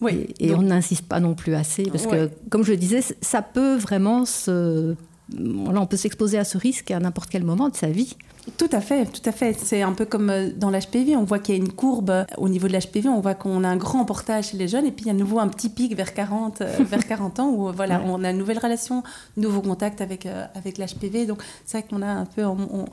Oui, 0.00 0.28
et, 0.38 0.54
on 0.54 0.62
n'insiste 0.62 1.06
pas 1.06 1.20
non 1.20 1.34
plus 1.34 1.54
assez, 1.54 1.84
parce 1.84 2.06
que, 2.06 2.30
comme 2.48 2.64
je 2.64 2.70
le 2.70 2.76
disais, 2.76 3.00
ça 3.20 3.42
peut 3.42 3.76
vraiment 3.76 4.24
se... 4.24 4.94
on 5.38 5.86
peut 5.86 5.96
s'exposer 5.96 6.38
à 6.38 6.44
ce 6.44 6.58
risque 6.58 6.90
à 6.90 6.98
n'importe 7.00 7.30
quel 7.30 7.44
moment 7.44 7.68
de 7.68 7.76
sa 7.76 7.88
vie. 7.88 8.16
Tout 8.56 8.68
à 8.72 8.80
fait, 8.80 9.06
tout 9.06 9.26
à 9.28 9.32
fait. 9.32 9.52
C'est 9.58 9.82
un 9.82 9.92
peu 9.92 10.04
comme 10.04 10.30
euh, 10.30 10.50
dans 10.56 10.70
l'HPV, 10.70 11.16
on 11.16 11.24
voit 11.24 11.38
qu'il 11.38 11.54
y 11.54 11.58
a 11.58 11.60
une 11.60 11.72
courbe 11.72 12.10
euh, 12.10 12.24
au 12.38 12.48
niveau 12.48 12.68
de 12.68 12.72
l'HPV, 12.72 13.08
on 13.08 13.20
voit 13.20 13.34
qu'on 13.34 13.64
a 13.64 13.68
un 13.68 13.76
grand 13.76 14.04
portage 14.04 14.48
chez 14.48 14.56
les 14.56 14.66
jeunes 14.66 14.86
et 14.86 14.92
puis 14.92 15.04
il 15.04 15.08
y 15.08 15.10
a 15.10 15.14
à 15.14 15.16
nouveau 15.16 15.38
un 15.40 15.48
petit 15.48 15.68
pic 15.68 15.94
vers 15.94 16.14
40, 16.14 16.62
euh, 16.62 16.76
vers 16.80 17.06
40 17.06 17.40
ans 17.40 17.50
où 17.50 17.70
voilà, 17.72 18.02
on 18.06 18.24
a 18.24 18.30
une 18.30 18.38
nouvelle 18.38 18.58
relation, 18.58 19.02
nouveau 19.36 19.60
contact 19.60 20.00
avec, 20.00 20.26
avec 20.54 20.78
l'HPV. 20.78 21.26
Donc 21.26 21.42
c'est 21.64 21.78
vrai 21.78 21.86
qu'on 21.88 22.02
a 22.02 22.08
un 22.08 22.24
peu 22.24 22.42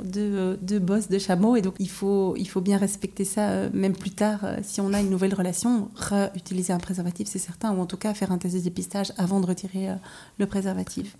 deux, 0.03 0.57
deux 0.61 0.79
bosses 0.79 1.07
de 1.07 1.17
chameau 1.17 1.55
et 1.55 1.61
donc 1.61 1.75
il 1.79 1.89
faut, 1.89 2.35
il 2.37 2.47
faut 2.47 2.61
bien 2.61 2.77
respecter 2.77 3.23
ça 3.23 3.69
même 3.73 3.95
plus 3.95 4.11
tard. 4.11 4.39
si 4.63 4.81
on 4.81 4.93
a 4.93 4.99
une 4.99 5.09
nouvelle 5.09 5.33
relation, 5.33 5.89
réutiliser 5.95 6.73
un 6.73 6.79
préservatif, 6.79 7.27
c'est 7.29 7.39
certain, 7.39 7.73
ou 7.73 7.81
en 7.81 7.85
tout 7.85 7.97
cas 7.97 8.13
faire 8.13 8.31
un 8.31 8.37
test 8.37 8.55
de 8.55 8.59
dépistage 8.59 9.13
avant 9.17 9.39
de 9.39 9.45
retirer 9.45 9.89
le 10.37 10.45
préservatif. 10.45 11.15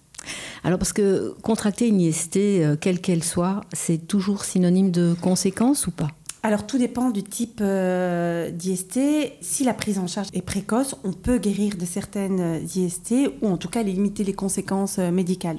Alors 0.63 0.79
parce 0.79 0.93
que 0.93 1.35
contracter 1.41 1.87
une 1.87 2.01
IST, 2.01 2.37
euh, 2.37 2.75
quelle 2.79 2.99
qu'elle 2.99 3.23
soit, 3.23 3.61
c'est 3.73 4.07
toujours 4.07 4.43
synonyme 4.43 4.91
de 4.91 5.15
conséquences 5.21 5.87
ou 5.87 5.91
pas? 5.91 6.09
Alors 6.43 6.65
tout 6.65 6.77
dépend 6.77 7.09
du 7.09 7.23
type 7.23 7.59
euh, 7.61 8.51
d'IST. 8.51 8.99
Si 9.41 9.63
la 9.63 9.73
prise 9.73 9.97
en 9.97 10.07
charge 10.07 10.27
est 10.33 10.41
précoce, 10.41 10.95
on 11.03 11.11
peut 11.11 11.39
guérir 11.39 11.75
de 11.77 11.85
certaines 11.85 12.39
euh, 12.39 12.59
IST 12.75 13.13
ou 13.41 13.47
en 13.47 13.57
tout 13.57 13.69
cas 13.69 13.83
limiter 13.83 14.23
les 14.23 14.33
conséquences 14.33 14.97
médicales. 14.97 15.57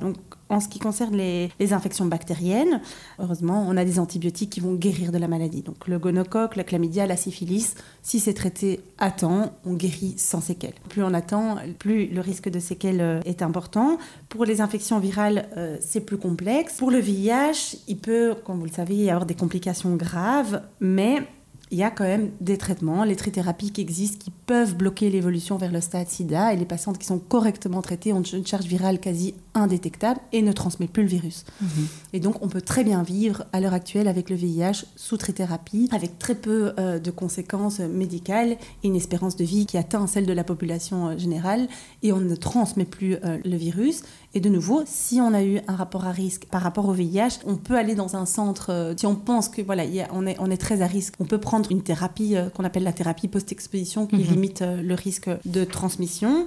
En 0.49 0.61
ce 0.61 0.69
qui 0.69 0.79
concerne 0.79 1.17
les, 1.17 1.51
infections 1.73 2.07
bactériennes, 2.07 2.81
heureusement, 3.19 3.67
on 3.69 3.77
a 3.77 3.85
des 3.85 3.99
antibiotiques 3.99 4.51
qui 4.51 4.61
vont 4.61 4.75
guérir 4.75 5.13
de 5.13 5.19
la 5.19 5.29
maladie. 5.29 5.63
Donc 5.63 5.87
le 5.87 5.99
gonocoque, 5.99 6.57
la 6.57 6.65
chlamydia, 6.65 7.07
la 7.07 7.17
syphilis, 7.17 7.75
si 8.03 8.21
c'est 8.21 8.33
traité 8.33 8.81
à 8.97 9.11
temps, 9.11 9.53
on 9.67 9.75
guérit 9.75 10.15
sans 10.17 10.41
séquelles. 10.41 10.75
Plus 10.89 11.03
on 11.03 11.13
attend, 11.13 11.57
plus 11.79 12.07
le 12.07 12.21
risque 12.21 12.49
de 12.49 12.59
séquelles 12.59 13.01
euh, 13.01 13.21
est 13.27 13.43
important. 13.43 13.99
Pour 14.29 14.45
les 14.45 14.61
infections 14.61 14.99
virales, 14.99 15.49
euh, 15.57 15.77
c'est 15.81 16.01
plus 16.01 16.17
complexe. 16.17 16.79
Pour 16.79 16.91
le 16.91 16.99
VIH, 16.99 17.79
il 17.87 17.99
peut, 17.99 18.35
comme 18.45 18.59
vous 18.59 18.67
le 18.67 18.73
savez, 18.73 18.95
y 18.95 19.11
avoir 19.11 19.27
des 19.27 19.35
complications 19.35 19.95
graves, 19.97 20.63
mais 20.81 21.23
il 21.71 21.79
y 21.79 21.83
a 21.83 21.91
quand 21.91 22.05
même 22.05 22.31
des 22.41 22.57
traitements, 22.57 23.05
les 23.05 23.17
trithérapies 23.17 23.71
qui 23.71 23.81
existent, 23.81 24.19
qui 24.19 24.31
peuvent 24.31 24.75
bloquer 24.75 25.11
l'évolution 25.11 25.57
vers 25.57 25.73
le 25.73 25.81
stade 25.81 26.09
sida. 26.09 26.53
Et 26.55 26.57
les 26.57 26.65
patientes 26.65 26.99
qui 26.99 27.07
sont 27.07 27.19
correctement 27.19 27.83
traitées 27.83 28.13
ont 28.13 28.23
une 28.23 28.47
charge 28.47 28.65
virale 28.65 29.01
quasi 29.01 29.35
indétectable 29.55 30.21
et 30.33 30.41
ne 30.43 30.53
transmettent 30.53 30.93
plus 30.93 31.03
le 31.03 31.09
virus. 31.09 31.45
Mhm. 31.61 31.69
Et 32.15 32.21
donc, 32.21 32.43
on 32.43 32.49
peut 32.49 32.63
très 32.63 32.85
bien 32.85 33.03
vivre 33.03 33.45
à 33.53 33.61
l'heure 33.61 33.75
actuelle 33.75 34.09
avec 34.09 34.31
le 34.31 34.37
VIH 34.37 34.87
sous 34.97 35.17
trithérapie, 35.17 35.89
avec 35.93 36.19
très 36.19 36.35
peu 36.35 36.73
euh, 36.79 36.99
de 36.99 37.11
conséquences 37.11 37.81
médicales 37.81 38.53
et 38.83 38.89
une 38.89 38.97
espérance 38.97 39.37
de 39.37 39.45
vie 39.45 39.67
qui 39.67 39.77
atteint 39.77 40.07
celle 40.07 40.27
de 40.27 40.33
la 40.33 40.45
population 40.45 41.09
euh, 41.09 41.19
générale. 41.19 41.69
Et 42.03 42.13
on 42.13 42.21
ne 42.21 42.37
transmet 42.37 42.85
plus 42.85 43.17
euh, 43.25 43.39
le 43.45 43.57
virus. 43.57 44.03
Et 44.35 44.41
de 44.41 44.49
nouveau, 44.49 44.83
si 44.87 45.21
on 45.21 45.35
a 45.35 45.43
eu 45.43 45.61
un 45.69 45.77
rapport 45.77 46.07
à 46.07 46.13
risque 46.13 46.47
par 46.47 46.63
rapport 46.63 46.87
au 46.89 46.93
VIH, 46.93 47.41
on 47.47 47.57
peut 47.57 47.77
aller 47.77 47.95
dans 47.95 48.17
un 48.17 48.27
centre, 48.27 48.95
si 48.97 49.07
on 49.07 49.15
pense 49.15 49.49
que 49.49 49.63
voilà, 49.63 49.85
on, 50.13 50.27
est, 50.27 50.37
on 50.39 50.51
est 50.51 50.59
très 50.59 50.83
à 50.83 50.87
risque, 50.87 51.15
on 51.19 51.25
peut 51.25 51.39
prendre 51.39 51.58
une 51.71 51.83
thérapie 51.83 52.37
qu'on 52.55 52.65
appelle 52.65 52.85
la 52.85 52.93
thérapie 52.93 53.29
post-exposition 53.29 54.07
qui 54.07 54.17
mhm. 54.17 54.23
limite 54.23 54.63
le 54.63 54.95
risque 54.95 55.31
de 55.45 55.65
transmission. 55.65 56.47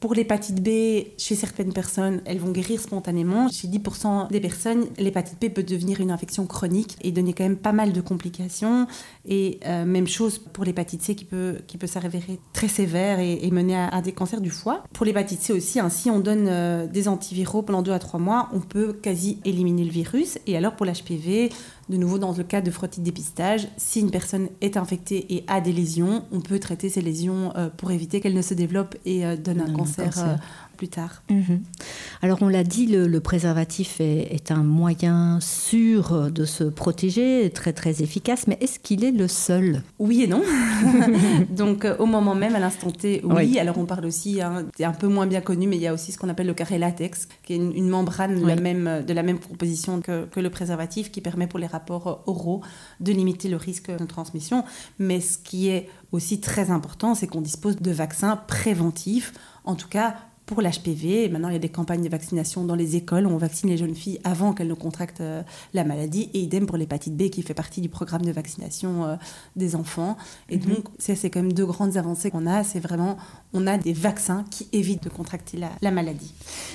Pour 0.00 0.14
l'hépatite 0.14 0.62
B, 0.62 1.08
chez 1.18 1.34
certaines 1.34 1.72
personnes, 1.72 2.20
elles 2.24 2.38
vont 2.38 2.52
guérir 2.52 2.80
spontanément. 2.80 3.48
Chez 3.48 3.66
10% 3.66 4.30
des 4.30 4.38
personnes, 4.38 4.86
l'hépatite 4.96 5.40
B 5.40 5.52
peut 5.52 5.64
devenir 5.64 6.00
une 6.00 6.12
infection 6.12 6.46
chronique 6.46 6.96
et 7.02 7.10
donner 7.10 7.32
quand 7.32 7.42
même 7.42 7.56
pas 7.56 7.72
mal 7.72 7.92
de 7.92 8.00
complications. 8.00 8.86
Et 9.26 9.58
euh, 9.66 9.84
même 9.84 10.06
chose 10.06 10.38
pour 10.38 10.64
l'hépatite 10.64 11.02
C 11.02 11.16
qui 11.16 11.24
peut, 11.24 11.56
qui 11.66 11.78
peut 11.78 11.88
s'avérer 11.88 12.38
très 12.52 12.68
sévère 12.68 13.18
et, 13.18 13.50
mener 13.50 13.76
à, 13.76 14.00
des 14.00 14.12
cancers 14.12 14.40
du 14.40 14.50
foie. 14.50 14.84
Pour 14.92 15.04
l'hépatite 15.04 15.40
C 15.40 15.52
aussi, 15.52 15.80
hein, 15.80 15.88
si 15.88 16.10
on 16.10 16.20
donne 16.20 16.46
euh, 16.48 16.86
des 16.86 17.08
antiviraux 17.08 17.62
pendant 17.62 17.82
2 17.82 17.90
à 17.90 17.98
3 17.98 18.20
mois, 18.20 18.50
on 18.52 18.60
peut 18.60 18.92
quasi 18.92 19.40
éliminer 19.44 19.82
le 19.82 19.90
virus. 19.90 20.38
Et 20.46 20.56
alors 20.56 20.76
pour 20.76 20.86
l'HPV, 20.86 21.50
de 21.88 21.96
nouveau, 21.96 22.18
dans 22.18 22.32
le 22.32 22.44
cas 22.44 22.60
de 22.60 22.70
frottis 22.70 23.00
dépistage, 23.00 23.68
si 23.76 24.00
une 24.00 24.10
personne 24.10 24.48
est 24.60 24.76
infectée 24.76 25.34
et 25.34 25.44
a 25.46 25.60
des 25.60 25.72
lésions, 25.72 26.24
on 26.32 26.40
peut 26.40 26.58
traiter 26.58 26.88
ces 26.88 27.00
lésions 27.00 27.52
euh, 27.56 27.68
pour 27.74 27.90
éviter 27.90 28.20
qu'elles 28.20 28.34
ne 28.34 28.42
se 28.42 28.54
développent 28.54 28.96
et 29.06 29.24
euh, 29.24 29.36
donnent 29.36 29.62
un, 29.62 29.72
cancer, 29.72 30.12
euh, 30.18 30.36
plus 30.78 30.88
tard. 30.88 31.22
Mhm. 31.28 31.60
Alors 32.22 32.38
on 32.40 32.48
l'a 32.48 32.64
dit, 32.64 32.86
le, 32.86 33.20
préservatif 33.20 34.00
est, 34.00 34.50
un 34.50 34.62
moyen 34.62 35.40
sûr 35.40 36.30
de 36.30 36.44
se 36.46 36.64
protéger, 36.64 37.50
très 37.50 37.74
très 37.74 38.02
efficace, 38.02 38.46
mais 38.46 38.56
est-ce 38.62 38.78
qu'il 38.78 39.04
est 39.04 39.10
le 39.10 39.28
seul? 39.28 39.82
Oui 39.98 40.22
et 40.22 40.26
non. 40.26 40.42
Donc 41.50 41.86
au 41.98 42.06
moment 42.06 42.34
même, 42.34 42.54
à 42.54 42.60
l'instant 42.60 42.90
T, 42.90 43.20
oui. 43.24 43.58
Alors 43.58 43.76
on 43.76 43.84
parle 43.84 44.06
aussi, 44.06 44.40
hein, 44.40 44.64
c'est 44.76 44.84
un 44.84 44.92
peu 44.92 45.08
moins 45.08 45.26
bien 45.26 45.40
connu, 45.40 45.66
mais 45.66 45.76
il 45.76 45.82
y 45.82 45.86
a 45.86 45.92
aussi 45.92 46.12
ce 46.12 46.18
qu'on 46.18 46.28
appelle 46.28 46.46
le 46.46 46.54
carré 46.54 46.78
latex, 46.78 47.28
qui 47.42 47.54
est 47.54 47.56
une, 47.56 47.88
membrane 47.88 48.40
de, 48.40 48.46
la 48.46 48.56
même, 48.56 49.04
de 49.04 49.12
la 49.12 49.22
même 49.22 49.38
composition 49.38 50.00
que, 50.00 50.26
que 50.26 50.40
le 50.40 50.48
préservatif, 50.48 51.10
qui 51.10 51.20
permet 51.20 51.48
pour 51.48 51.58
les 51.58 51.66
rapports 51.66 52.22
oraux 52.26 52.62
de 53.00 53.12
limiter 53.12 53.48
le 53.48 53.56
risque 53.56 53.90
de 53.90 54.04
transmission. 54.06 54.64
Mais 54.98 55.20
ce 55.20 55.38
qui 55.38 55.68
est 55.68 55.88
aussi 56.12 56.40
très 56.40 56.70
important, 56.70 57.14
c'est 57.14 57.26
qu'on 57.26 57.40
dispose 57.40 57.76
de 57.76 57.90
vaccins 57.90 58.36
préventifs, 58.36 59.32
en 59.64 59.74
tout 59.74 59.88
cas 59.88 60.16
pour 60.48 60.62
l'HPV. 60.62 61.28
Maintenant, 61.28 61.50
il 61.50 61.52
y 61.52 61.56
a 61.56 61.60
des 61.60 61.68
campagnes 61.68 62.02
de 62.02 62.08
vaccination 62.08 62.64
dans 62.64 62.74
les 62.74 62.96
écoles 62.96 63.26
où 63.26 63.30
on 63.30 63.36
vaccine 63.36 63.68
les 63.68 63.76
jeunes 63.76 63.94
filles 63.94 64.18
avant 64.24 64.54
qu'elles 64.54 64.68
ne 64.68 64.74
contractent 64.74 65.20
euh, 65.20 65.42
la 65.74 65.84
maladie. 65.84 66.30
Et 66.32 66.40
idem 66.40 66.66
pour 66.66 66.78
l'hépatite 66.78 67.16
B 67.16 67.28
qui 67.28 67.42
fait 67.42 67.54
partie 67.54 67.82
du 67.82 67.90
programme 67.90 68.22
de 68.22 68.32
vaccination 68.32 69.04
euh, 69.04 69.16
des 69.56 69.76
enfants. 69.76 70.16
Et 70.48 70.56
mhm. 70.56 70.74
donc, 70.74 70.84
c'est 70.98 71.30
quand 71.30 71.42
même 71.42 71.52
deux 71.52 71.66
grandes 71.66 71.98
avancées 71.98 72.30
qu'on 72.30 72.46
a. 72.46 72.64
C'est 72.64 72.80
vraiment, 72.80 73.18
on 73.54 73.66
a 73.66 73.78
des 73.78 73.94
vaccins 73.94 74.44
qui 74.50 74.68
évitent 74.72 75.02
de 75.02 75.08
contracter 75.08 75.58
la, 75.80 75.90
maladie. 75.90 76.34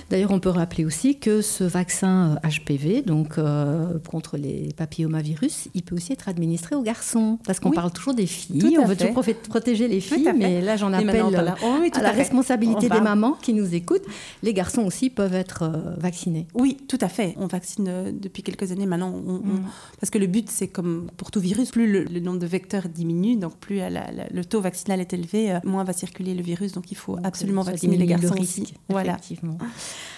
D'ailleurs, 0.10 0.32
on 0.32 0.40
peut 0.40 0.50
rappeler 0.50 0.86
aussi 0.86 1.20
que 1.20 1.42
ce 1.42 1.64
vaccin 1.64 2.40
HPV, 2.44 2.98
euh, 2.98 3.02
donc 3.04 3.38
euh, 3.38 4.00
contre 4.10 4.38
les 4.38 4.70
papillomavirus, 4.76 5.68
il 5.76 5.84
peut 5.84 5.96
aussi 5.96 6.14
être 6.14 6.30
administré 6.30 6.76
aux 6.76 6.82
garçons. 6.82 7.38
Parce 7.46 7.60
qu'on 7.60 7.72
parle 7.72 7.92
toujours 7.92 8.16
des 8.16 8.26
filles, 8.26 8.78
on 8.80 8.86
veut 8.86 8.96
toujours 8.96 9.24
protéger 9.50 9.88
les 9.88 10.02
filles, 10.02 10.32
mais 10.36 10.62
là 10.62 10.76
j'en 10.76 10.94
appelle 10.94 11.24
oh 11.24 11.36
à, 11.36 12.02
la 12.02 12.12
responsabilité 12.12 12.90
des 12.90 13.02
mamans 13.02 13.34
qui 13.34 13.54
nous 13.54 13.76
écoutent. 13.76 14.06
Les 14.42 14.54
garçons 14.54 14.82
aussi 14.82 15.10
peuvent 15.10 15.36
être 15.36 15.64
euh, 15.64 15.96
vaccinés. 15.98 16.48
Oui, 16.56 16.78
tout 16.88 17.00
à 17.02 17.08
fait. 17.08 17.36
On 17.38 17.46
vaccine 17.46 18.12
depuis 18.20 18.42
quelques 18.42 18.72
années 18.72 18.88
maintenant. 18.88 19.12
Mm. 19.12 19.64
Parce 20.00 20.10
que 20.10 20.18
le 20.18 20.28
but, 20.28 20.50
c'est 20.50 20.68
comme 20.68 21.12
pour 21.18 21.30
tout 21.30 21.40
virus, 21.40 21.70
plus 21.70 22.06
le, 22.10 22.20
nombre 22.20 22.40
de 22.40 22.48
vecteurs 22.48 22.90
diminue, 22.90 23.36
donc 23.36 23.58
plus 23.58 23.80
le 23.80 24.44
taux 24.44 24.62
vaccinal 24.62 25.00
est 25.02 25.14
élevé, 25.14 25.60
moins 25.64 25.84
va 25.84 25.94
circuler 25.94 26.34
le 26.34 26.42
virus 26.42 26.63
donc 26.72 26.92
il 26.92 26.96
faut 26.96 27.18
absolument 27.24 27.62
vacciner 27.62 27.98
les 27.98 28.06
garçons 28.06 28.36
aussi. 28.40 28.74
Voilà. 28.90 29.18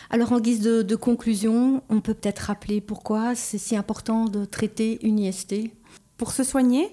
Alors 0.09 0.31
en 0.31 0.39
guise 0.39 0.61
de, 0.61 0.95
conclusion, 0.95 1.81
on 1.89 2.01
peut 2.01 2.13
peut-être 2.13 2.39
rappeler 2.39 2.81
pourquoi 2.81 3.35
c'est 3.35 3.57
si 3.57 3.75
important 3.75 4.25
de 4.25 4.45
traiter 4.45 5.05
une 5.05 5.19
IST 5.19 5.55
Pour 6.17 6.31
se 6.31 6.43
soigner 6.43 6.87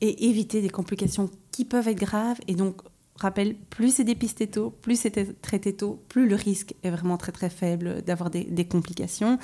et 0.00 0.28
éviter 0.28 0.62
des 0.62 0.70
complications 0.70 1.30
qui 1.50 1.64
peuvent 1.64 1.88
être 1.88 1.98
graves 1.98 2.38
et 2.48 2.54
donc 2.54 2.82
rappelle, 3.16 3.54
plus 3.70 3.94
c'est 3.96 4.04
dépisté 4.04 4.46
tôt, 4.46 4.70
plus 4.82 4.98
c'est 4.98 5.40
traité 5.40 5.74
tôt, 5.74 6.02
plus 6.08 6.28
le 6.28 6.34
risque 6.34 6.74
est 6.82 6.90
vraiment 6.90 7.16
très 7.16 7.32
très 7.32 7.50
faible 7.50 8.02
d'avoir 8.02 8.30
des, 8.30 8.64
complications. 8.64 9.38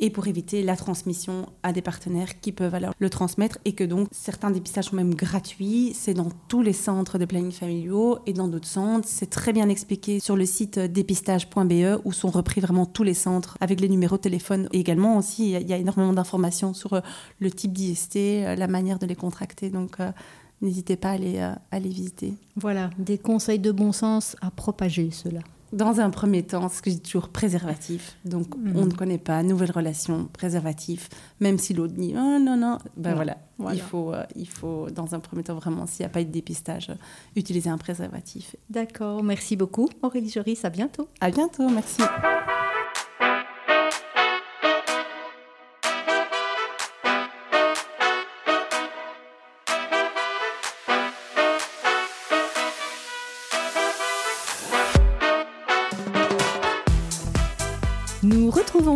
Et 0.00 0.10
pour 0.10 0.26
éviter 0.26 0.62
la 0.62 0.76
transmission 0.76 1.46
à 1.62 1.72
des 1.72 1.82
partenaires 1.82 2.40
qui 2.40 2.52
peuvent 2.52 2.74
alors 2.74 2.94
le 2.98 3.10
transmettre 3.10 3.58
et 3.64 3.74
que 3.74 3.84
donc 3.84 4.08
certains 4.10 4.50
dépistages 4.50 4.86
sont 4.86 4.96
même 4.96 5.14
gratuits. 5.14 5.92
C'est 5.94 6.14
dans 6.14 6.30
tous 6.48 6.62
les 6.62 6.72
centres 6.72 7.18
de 7.18 7.24
planning 7.24 7.52
familiaux 7.52 8.18
et 8.26 8.32
dans 8.32 8.48
d'autres 8.48 8.68
centres. 8.68 9.06
C'est 9.08 9.30
très 9.30 9.52
bien 9.52 9.68
expliqué 9.68 10.20
sur 10.20 10.36
le 10.36 10.46
site 10.46 10.78
dépistage.be 10.78 12.00
où 12.04 12.12
sont 12.12 12.30
repris 12.30 12.60
vraiment 12.60 12.86
tous 12.86 13.02
les 13.02 13.14
centres 13.14 13.56
avec 13.60 13.80
les 13.80 13.88
numéros 13.88 14.16
de 14.16 14.22
téléphone. 14.22 14.68
Et 14.72 14.80
également 14.80 15.16
aussi, 15.16 15.52
il 15.52 15.68
y 15.68 15.72
a 15.72 15.76
énormément 15.76 16.12
d'informations 16.12 16.74
sur 16.74 17.00
le 17.38 17.50
type 17.50 17.72
d'IST, 17.72 18.18
la 18.56 18.66
manière 18.66 18.98
de 18.98 19.06
les 19.06 19.16
contracter. 19.16 19.70
Donc, 19.70 20.00
euh, 20.00 20.10
n'hésitez 20.62 20.96
pas 20.96 21.10
à 21.10 21.12
aller, 21.12 21.38
euh, 21.38 21.52
à 21.70 21.78
les 21.78 21.90
visiter. 21.90 22.34
Voilà, 22.56 22.90
des 22.98 23.18
conseils 23.18 23.58
de 23.58 23.72
bon 23.72 23.92
sens 23.92 24.36
à 24.40 24.50
propager 24.50 25.10
cela. 25.10 25.40
Dans 25.72 26.00
un 26.00 26.10
premier 26.10 26.42
temps, 26.42 26.68
ce 26.68 26.82
que 26.82 26.90
je 26.90 26.96
dis 26.96 27.00
toujours, 27.00 27.30
préservatif. 27.30 28.16
Donc, 28.26 28.54
mhm. 28.56 28.76
on 28.76 28.84
ne 28.84 28.90
connaît 28.90 29.16
pas, 29.16 29.42
nouvelle 29.42 29.70
relation, 29.70 30.28
préservatif. 30.30 31.08
Même 31.40 31.56
si 31.56 31.72
l'autre 31.72 31.94
dit, 31.94 32.12
oh 32.14 32.38
non, 32.38 32.58
non, 32.58 32.78
ben 32.98 33.14
voilà. 33.14 33.38
Il, 33.72 33.80
faut, 33.80 34.12
euh, 34.12 34.24
il 34.36 34.48
faut, 34.48 34.90
dans 34.90 35.14
un 35.14 35.20
premier 35.20 35.44
temps, 35.44 35.54
vraiment, 35.54 35.86
s'il 35.86 36.04
n'y 36.04 36.06
a 36.06 36.10
pas 36.10 36.20
eu 36.20 36.26
de 36.26 36.30
dépistage, 36.30 36.90
utiliser 37.36 37.70
un 37.70 37.78
préservatif. 37.78 38.54
D'accord, 38.68 39.22
merci 39.22 39.56
beaucoup. 39.56 39.88
Aurélie 40.02 40.30
Joris, 40.30 40.62
à 40.64 40.70
bientôt. 40.70 41.08
À 41.20 41.30
bientôt, 41.30 41.68
merci. 41.70 42.02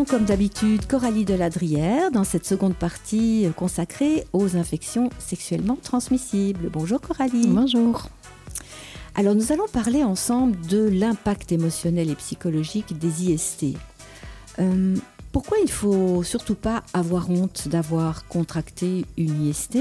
Comme 0.09 0.25
d'habitude 0.25 0.87
Coralie 0.87 1.25
Deladrière 1.25 2.11
dans 2.11 2.25
cette 2.25 2.47
seconde 2.47 2.75
partie 2.75 3.49
consacrée 3.57 4.25
aux 4.33 4.57
infections 4.57 5.11
sexuellement 5.19 5.77
transmissibles. 5.83 6.71
Bonjour 6.73 7.01
Coralie. 7.01 7.47
Bonjour. 7.49 8.09
Alors 9.15 9.35
nous 9.35 9.53
allons 9.53 9.67
parler 9.67 10.05
ensemble 10.05 10.57
de 10.67 10.89
l'impact 10.89 11.51
émotionnel 11.53 12.11
et 12.11 12.15
psychologique 12.15 12.99
des 12.99 13.31
IST. 13.31 13.77
Euh, 14.59 14.97
pourquoi 15.33 15.59
il 15.63 15.71
faut 15.71 16.23
surtout 16.23 16.55
pas 16.55 16.83
avoir 16.95 17.29
honte 17.31 17.69
d'avoir 17.69 18.27
contracté 18.29 19.05
une 19.17 19.47
IST 19.47 19.79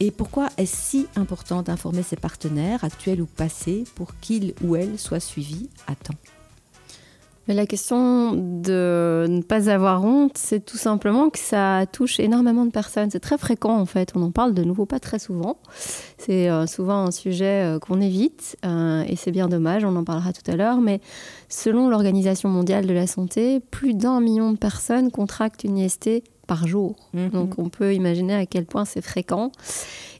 et 0.00 0.10
pourquoi 0.10 0.48
est-ce 0.56 0.76
si 0.76 1.06
important 1.16 1.62
d'informer 1.62 2.02
ses 2.02 2.16
partenaires, 2.16 2.84
actuels 2.84 3.22
ou 3.22 3.26
passés, 3.26 3.84
pour 3.94 4.18
qu'ils 4.20 4.54
ou 4.62 4.76
elles 4.76 4.98
soient 4.98 5.20
suivis 5.20 5.70
à 5.86 5.94
temps? 5.94 6.14
Mais 7.48 7.54
la 7.54 7.66
question 7.66 8.32
de 8.32 9.26
ne 9.28 9.40
pas 9.40 9.70
avoir 9.70 10.04
honte, 10.04 10.36
c'est 10.36 10.64
tout 10.64 10.76
simplement 10.76 11.30
que 11.30 11.38
ça 11.38 11.84
touche 11.92 12.18
énormément 12.18 12.66
de 12.66 12.72
personnes. 12.72 13.10
C'est 13.10 13.20
très 13.20 13.38
fréquent 13.38 13.78
en 13.78 13.86
fait. 13.86 14.12
On 14.16 14.22
en 14.22 14.32
parle 14.32 14.52
de 14.52 14.64
nouveau 14.64 14.84
pas 14.84 14.98
très 14.98 15.20
souvent. 15.20 15.58
C'est 16.18 16.50
euh, 16.50 16.66
souvent 16.66 17.06
un 17.06 17.10
sujet 17.12 17.64
euh, 17.64 17.78
qu'on 17.78 18.00
évite 18.00 18.56
euh, 18.64 19.04
et 19.06 19.14
c'est 19.14 19.30
bien 19.30 19.48
dommage. 19.48 19.84
On 19.84 19.94
en 19.94 20.02
parlera 20.02 20.32
tout 20.32 20.50
à 20.50 20.56
l'heure. 20.56 20.80
Mais 20.80 21.00
selon 21.48 21.88
l'Organisation 21.88 22.48
mondiale 22.48 22.86
de 22.86 22.92
la 22.92 23.06
santé, 23.06 23.60
plus 23.60 23.94
d'un 23.94 24.20
million 24.20 24.50
de 24.50 24.58
personnes 24.58 25.12
contractent 25.12 25.62
une 25.62 25.78
IST 25.78 26.24
par 26.48 26.66
jour. 26.66 26.96
Mhm. 27.14 27.30
Donc 27.30 27.54
on 27.58 27.68
peut 27.68 27.94
imaginer 27.94 28.34
à 28.34 28.46
quel 28.46 28.66
point 28.66 28.84
c'est 28.84 29.02
fréquent. 29.02 29.52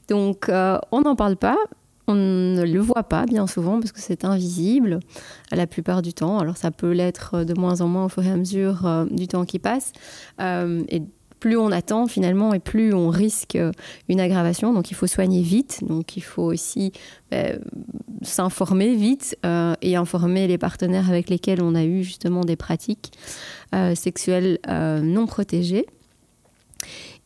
Donc 0.07 0.49
on 0.49 1.01
n'en 1.01 1.15
parle 1.17 1.35
pas, 1.35 1.57
on 2.07 2.15
ne 2.15 2.63
le 2.63 2.79
voit 2.79 3.03
pas 3.03 3.25
bien 3.25 3.47
souvent 3.47 3.79
parce 3.79 3.91
que 3.91 3.99
c'est 3.99 4.23
invisible 4.23 4.99
la 5.51 5.67
plupart 5.67 6.01
du 6.01 6.13
temps. 6.13 6.39
Alors 6.39 6.57
ça 6.57 6.71
peut 6.71 6.91
l'être 6.91 7.43
de 7.43 7.53
moins 7.53 7.81
en 7.81 7.87
moins 7.87 8.05
au 8.05 8.09
fur 8.09 8.25
et 8.25 8.31
à 8.31 8.37
mesure 8.37 8.85
euh, 8.85 9.05
du 9.11 9.27
temps 9.27 9.45
qui 9.45 9.59
passe. 9.59 9.91
Euh, 10.39 10.83
et 10.87 11.01
plus 11.39 11.57
on 11.57 11.71
attend 11.71 12.07
finalement 12.07 12.53
et 12.53 12.59
plus 12.59 12.93
on 12.93 13.09
risque 13.09 13.57
une 14.07 14.19
aggravation. 14.19 14.73
Donc 14.73 14.89
il 14.89 14.93
faut 14.93 15.05
soigner 15.05 15.41
vite. 15.41 15.83
Donc 15.85 16.15
il 16.15 16.23
faut 16.23 16.43
aussi 16.43 16.93
ben, 17.29 17.59
s'informer 18.21 18.95
vite 18.95 19.37
euh, 19.45 19.75
et 19.81 19.97
informer 19.97 20.47
les 20.47 20.57
partenaires 20.57 21.09
avec 21.09 21.29
lesquels 21.29 21.61
on 21.61 21.75
a 21.75 21.83
eu 21.83 22.03
justement 22.03 22.41
des 22.41 22.55
pratiques 22.55 23.11
sexuelles 23.95 24.59
non 24.65 25.27
protégées. 25.27 25.85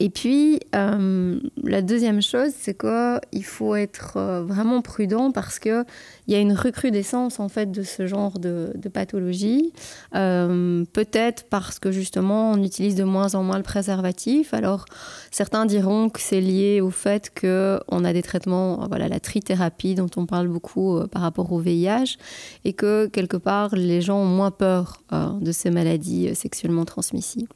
Et 0.03 0.09
puis, 0.09 0.59
euh, 0.73 1.39
la 1.63 1.83
deuxième 1.83 2.23
chose, 2.23 2.49
c'est 2.57 2.75
qu'il 2.75 3.45
faut 3.45 3.75
être 3.75 4.13
euh, 4.17 4.41
vraiment 4.41 4.81
prudent 4.81 5.31
parce 5.31 5.59
qu'il 5.59 5.85
y 6.27 6.33
a 6.33 6.39
une 6.39 6.53
recrudescence 6.53 7.39
en 7.39 7.49
fait 7.49 7.71
de 7.71 7.83
ce 7.83 8.07
genre 8.07 8.39
de, 8.39 8.73
pathologie. 8.91 9.71
Euh, 10.15 10.85
peut-être 10.91 11.43
parce 11.51 11.77
que 11.77 11.91
justement, 11.91 12.53
on 12.53 12.63
utilise 12.63 12.95
de 12.95 13.03
moins 13.03 13.35
en 13.35 13.43
moins 13.43 13.57
le 13.57 13.63
préservatif. 13.63 14.55
Alors, 14.55 14.85
certains 15.29 15.67
diront 15.67 16.09
que 16.09 16.19
c'est 16.19 16.41
lié 16.41 16.81
au 16.81 16.89
fait 16.89 17.31
qu'on 17.39 18.03
a 18.03 18.11
des 18.11 18.23
traitements, 18.23 18.87
voilà, 18.87 19.07
la 19.07 19.19
trithérapie 19.19 19.93
dont 19.93 20.09
on 20.15 20.25
parle 20.25 20.47
beaucoup 20.47 20.99
par 21.11 21.21
rapport 21.21 21.51
au 21.51 21.59
VIH, 21.59 22.17
et 22.65 22.73
que 22.73 23.05
quelque 23.05 23.37
part, 23.37 23.75
les 23.75 24.01
gens 24.01 24.17
ont 24.17 24.25
moins 24.25 24.49
peur 24.49 25.03
de 25.11 25.51
ces 25.51 25.69
maladies 25.69 26.33
sexuellement 26.33 26.85
transmissibles 26.85 27.53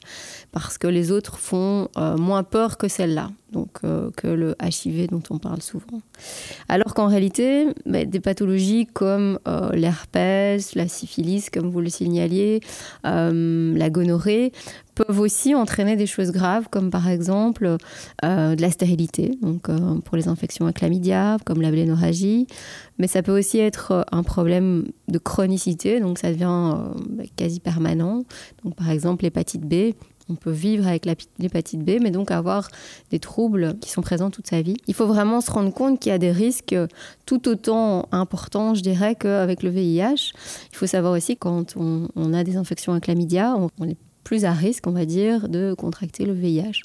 parce 0.51 0.77
que 0.77 0.87
les 0.87 1.11
autres 1.11 1.39
font 1.39 1.89
moins 1.95 2.34
peur 2.43 2.77
que 2.77 2.87
celle-là, 2.87 3.31
donc 3.51 3.69
euh, 3.83 4.11
que 4.15 4.27
le 4.27 4.55
HIV 4.61 5.07
dont 5.07 5.23
on 5.29 5.37
parle 5.37 5.61
souvent. 5.61 6.01
Alors 6.69 6.93
qu'en 6.93 7.07
réalité, 7.07 7.67
bah, 7.85 8.05
des 8.05 8.19
pathologies 8.19 8.85
comme 8.85 9.39
euh, 9.47 9.71
l'herpès, 9.71 10.75
la 10.75 10.87
syphilis, 10.87 11.49
comme 11.49 11.69
vous 11.69 11.81
le 11.81 11.89
signaliez, 11.89 12.61
euh, 13.05 13.73
la 13.75 13.89
gonorrhée, 13.89 14.51
peuvent 14.95 15.19
aussi 15.19 15.55
entraîner 15.55 15.95
des 15.97 16.07
choses 16.07 16.31
graves, 16.31 16.67
comme 16.69 16.89
par 16.89 17.09
exemple 17.09 17.75
de 18.23 18.61
la 18.61 18.71
stérilité, 18.71 19.31
donc 19.41 19.67
pour 20.03 20.15
les 20.15 20.29
infections 20.29 20.67
à 20.67 20.71
chlamydia, 20.71 21.35
comme 21.43 21.61
la 21.61 21.69
blénorragie. 21.69 22.47
Mais 22.97 23.07
ça 23.07 23.21
peut 23.21 23.37
aussi 23.37 23.59
être 23.59 24.05
un 24.13 24.23
problème 24.23 24.85
de 25.09 25.17
chronicité, 25.17 25.99
donc 25.99 26.17
ça 26.17 26.31
devient 26.31 26.77
bah, 27.09 27.23
quasi 27.35 27.59
permanent. 27.59 28.23
Donc 28.63 28.75
par 28.75 28.89
exemple 28.89 29.25
l'hépatite 29.25 29.63
B 29.63 29.95
on 30.29 30.35
peut 30.35 30.51
vivre 30.51 30.87
avec 30.87 31.05
l'hépatite 31.37 31.83
B, 31.83 32.01
mais 32.01 32.11
donc 32.11 32.31
avoir 32.31 32.69
des 33.11 33.19
troubles 33.19 33.77
qui 33.79 33.91
sont 33.91 34.01
présents 34.01 34.31
toute 34.31 34.47
sa 34.47 34.61
vie. 34.61 34.77
Il 34.87 34.93
faut 34.93 35.05
vraiment 35.05 35.41
se 35.41 35.51
rendre 35.51 35.73
compte 35.73 35.99
qu'il 35.99 36.11
y 36.11 36.15
a 36.15 36.17
des 36.17 36.31
risques 36.31 36.75
tout 37.25 37.47
autant 37.47 38.07
importants, 38.11 38.73
je 38.73 38.81
dirais, 38.81 39.15
qu'avec 39.15 39.61
le 39.61 39.69
VIH. 39.69 40.33
Il 40.71 40.75
faut 40.75 40.87
savoir 40.87 41.13
aussi 41.13 41.37
quand 41.37 41.75
on, 41.75 42.33
a 42.33 42.43
des 42.43 42.57
infections 42.57 42.93
à 42.93 42.99
chlamydia, 42.99 43.55
on, 43.55 43.87
est 43.87 43.97
plus 44.23 44.45
à 44.45 44.51
risque, 44.51 44.87
on 44.87 44.91
va 44.91 45.05
dire, 45.05 45.47
de 45.47 45.75
contracter 45.75 46.25
le 46.25 46.33
VIH. 46.33 46.81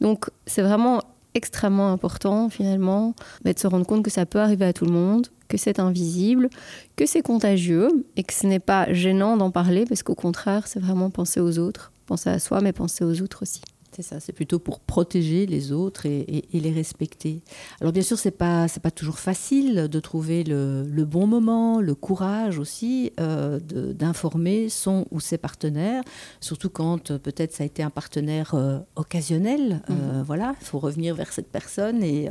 Donc 0.00 0.30
c'est 0.46 0.62
vraiment 0.62 1.00
extrêmement 1.34 1.90
important 1.90 2.48
finalement 2.48 3.14
de 3.44 3.52
se 3.56 3.66
rendre 3.66 3.84
compte 3.84 4.04
que 4.04 4.10
ça 4.10 4.24
peut 4.24 4.38
arriver 4.38 4.66
à 4.66 4.72
tout 4.72 4.84
le 4.84 4.92
monde, 4.92 5.26
que 5.48 5.56
c'est 5.56 5.80
invisible, 5.80 6.48
que 6.94 7.06
c'est 7.06 7.22
contagieux 7.22 7.88
et 8.16 8.22
que 8.22 8.32
ce 8.32 8.46
n'est 8.46 8.60
pas 8.60 8.92
gênant 8.92 9.36
d'en 9.36 9.50
parler 9.50 9.84
parce 9.84 10.04
qu'au 10.04 10.14
contraire, 10.14 10.68
c'est 10.68 10.78
vraiment 10.78 11.10
penser 11.10 11.40
aux 11.40 11.58
autres 11.58 11.90
penser 12.04 12.30
à 12.30 12.38
soi, 12.38 12.60
mais 12.60 12.72
penser 12.72 13.04
aux 13.04 13.20
autres 13.22 13.42
aussi. 13.42 13.60
C'est 13.94 14.02
ça, 14.02 14.18
c'est 14.18 14.32
plutôt 14.32 14.58
pour 14.58 14.80
protéger 14.80 15.46
les 15.46 15.70
autres 15.70 16.04
et, 16.04 16.44
les 16.52 16.72
respecter. 16.72 17.42
Alors 17.80 17.92
bien 17.92 18.02
sûr, 18.02 18.18
c'est 18.18 18.32
pas 18.32 18.66
c'est 18.66 18.82
pas 18.82 18.90
toujours 18.90 19.20
facile 19.20 19.86
de 19.88 20.00
trouver 20.00 20.42
le, 20.42 21.04
bon 21.04 21.28
moment, 21.28 21.80
le 21.80 21.94
courage 21.94 22.58
aussi 22.58 23.12
euh, 23.20 23.60
d'informer 23.60 24.68
son 24.68 25.06
ou 25.12 25.20
ses 25.20 25.38
partenaires, 25.38 26.02
surtout 26.40 26.70
quand 26.70 27.12
euh, 27.12 27.18
peut-être 27.18 27.52
ça 27.52 27.62
a 27.62 27.66
été 27.66 27.84
un 27.84 27.90
partenaire 27.90 28.54
euh, 28.54 28.80
occasionnel. 28.96 29.80
Mhm. 29.88 30.22
Voilà, 30.26 30.56
il 30.60 30.66
faut 30.66 30.80
revenir 30.80 31.14
vers 31.14 31.32
cette 31.32 31.52
personne 31.52 32.02
et 32.02 32.28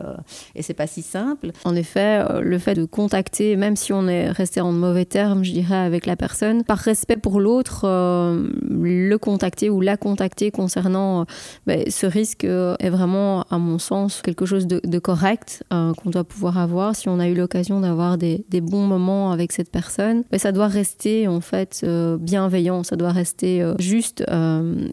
et 0.55 0.63
c'est 0.63 0.73
pas 0.73 0.87
si 0.87 1.01
simple. 1.01 1.51
En 1.63 1.75
effet, 1.75 2.41
le 2.41 2.57
fait 2.59 2.73
de 2.73 2.83
contacter, 2.83 3.55
même 3.55 3.77
si 3.77 3.93
on 3.93 4.07
est 4.07 4.31
resté 4.31 4.59
en 4.59 4.73
mauvais 4.73 5.05
termes, 5.05 5.45
je 5.45 5.53
dirais, 5.53 5.77
avec 5.77 6.05
la 6.05 6.17
personne, 6.17 6.65
par 6.65 6.77
respect 6.77 7.15
pour 7.15 7.39
l'autre, 7.39 7.85
le 7.85 9.17
contacter 9.17 9.69
ou 9.69 9.79
la 9.79 9.95
contacter 9.95 10.51
concernant 10.51 11.25
ben, 11.65 11.89
ce 11.89 12.05
risque 12.05 12.45
euh, 12.45 12.75
est 12.79 12.89
vraiment, 12.89 13.43
à 13.49 13.57
mon 13.57 13.79
sens, 13.79 14.21
quelque 14.21 14.45
chose 14.45 14.67
de, 14.67 14.99
correct 14.99 15.63
euh, 15.73 15.93
qu'on 15.93 16.09
doit 16.09 16.23
pouvoir 16.23 16.57
avoir. 16.57 16.95
Si 16.95 17.09
on 17.09 17.19
a 17.19 17.27
eu 17.27 17.35
l'occasion 17.35 17.81
d'avoir 17.81 18.17
des, 18.17 18.45
bons 18.61 18.85
moments 18.85 19.31
avec 19.31 19.51
cette 19.51 19.71
personne, 19.71 20.23
ben, 20.31 20.37
ça 20.37 20.51
doit 20.51 20.67
rester 20.67 21.27
en 21.27 21.41
fait 21.41 21.81
euh, 21.83 22.17
bienveillant, 22.17 22.83
ça 22.83 22.95
doit 22.95 23.11
rester 23.11 23.63
juste 23.79 24.23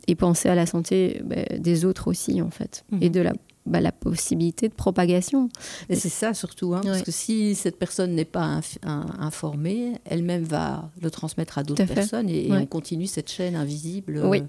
et 0.07 0.15
penser 0.15 0.49
à 0.49 0.55
la 0.55 0.67
santé 0.67 1.23
ben, 1.25 1.45
des 1.59 1.85
autres 1.85 2.09
aussi 2.09 2.43
en 2.43 2.51
fait 2.51 2.85
et 3.01 3.07
mhm. 3.07 3.13
de 3.13 3.21
la 3.21 3.33
la 3.79 3.93
possibilité 3.93 4.69
de 4.69 4.75
propagation. 4.75 5.49
Et 5.89 5.95
c'est 5.95 6.09
ça 6.09 6.35
surtout, 6.35 6.75
hein, 6.75 6.81
parce 6.83 7.03
que 7.03 7.13
si 7.13 7.55
cette 7.55 7.79
personne 7.79 8.15
n'est 8.15 8.25
pas 8.25 8.61
informée, 8.83 9.93
elle-même 10.05 10.43
va 10.43 10.91
le 11.01 11.11
transmettre 11.11 11.59
à 11.59 11.63
d'autres 11.63 11.85
personnes 11.85 12.29
et, 12.29 12.49
on 12.51 12.67
continue 12.67 13.07
cette 13.07 13.31
chaîne 13.31 13.55
invisible. 13.55 14.21
Oui. 14.25 14.43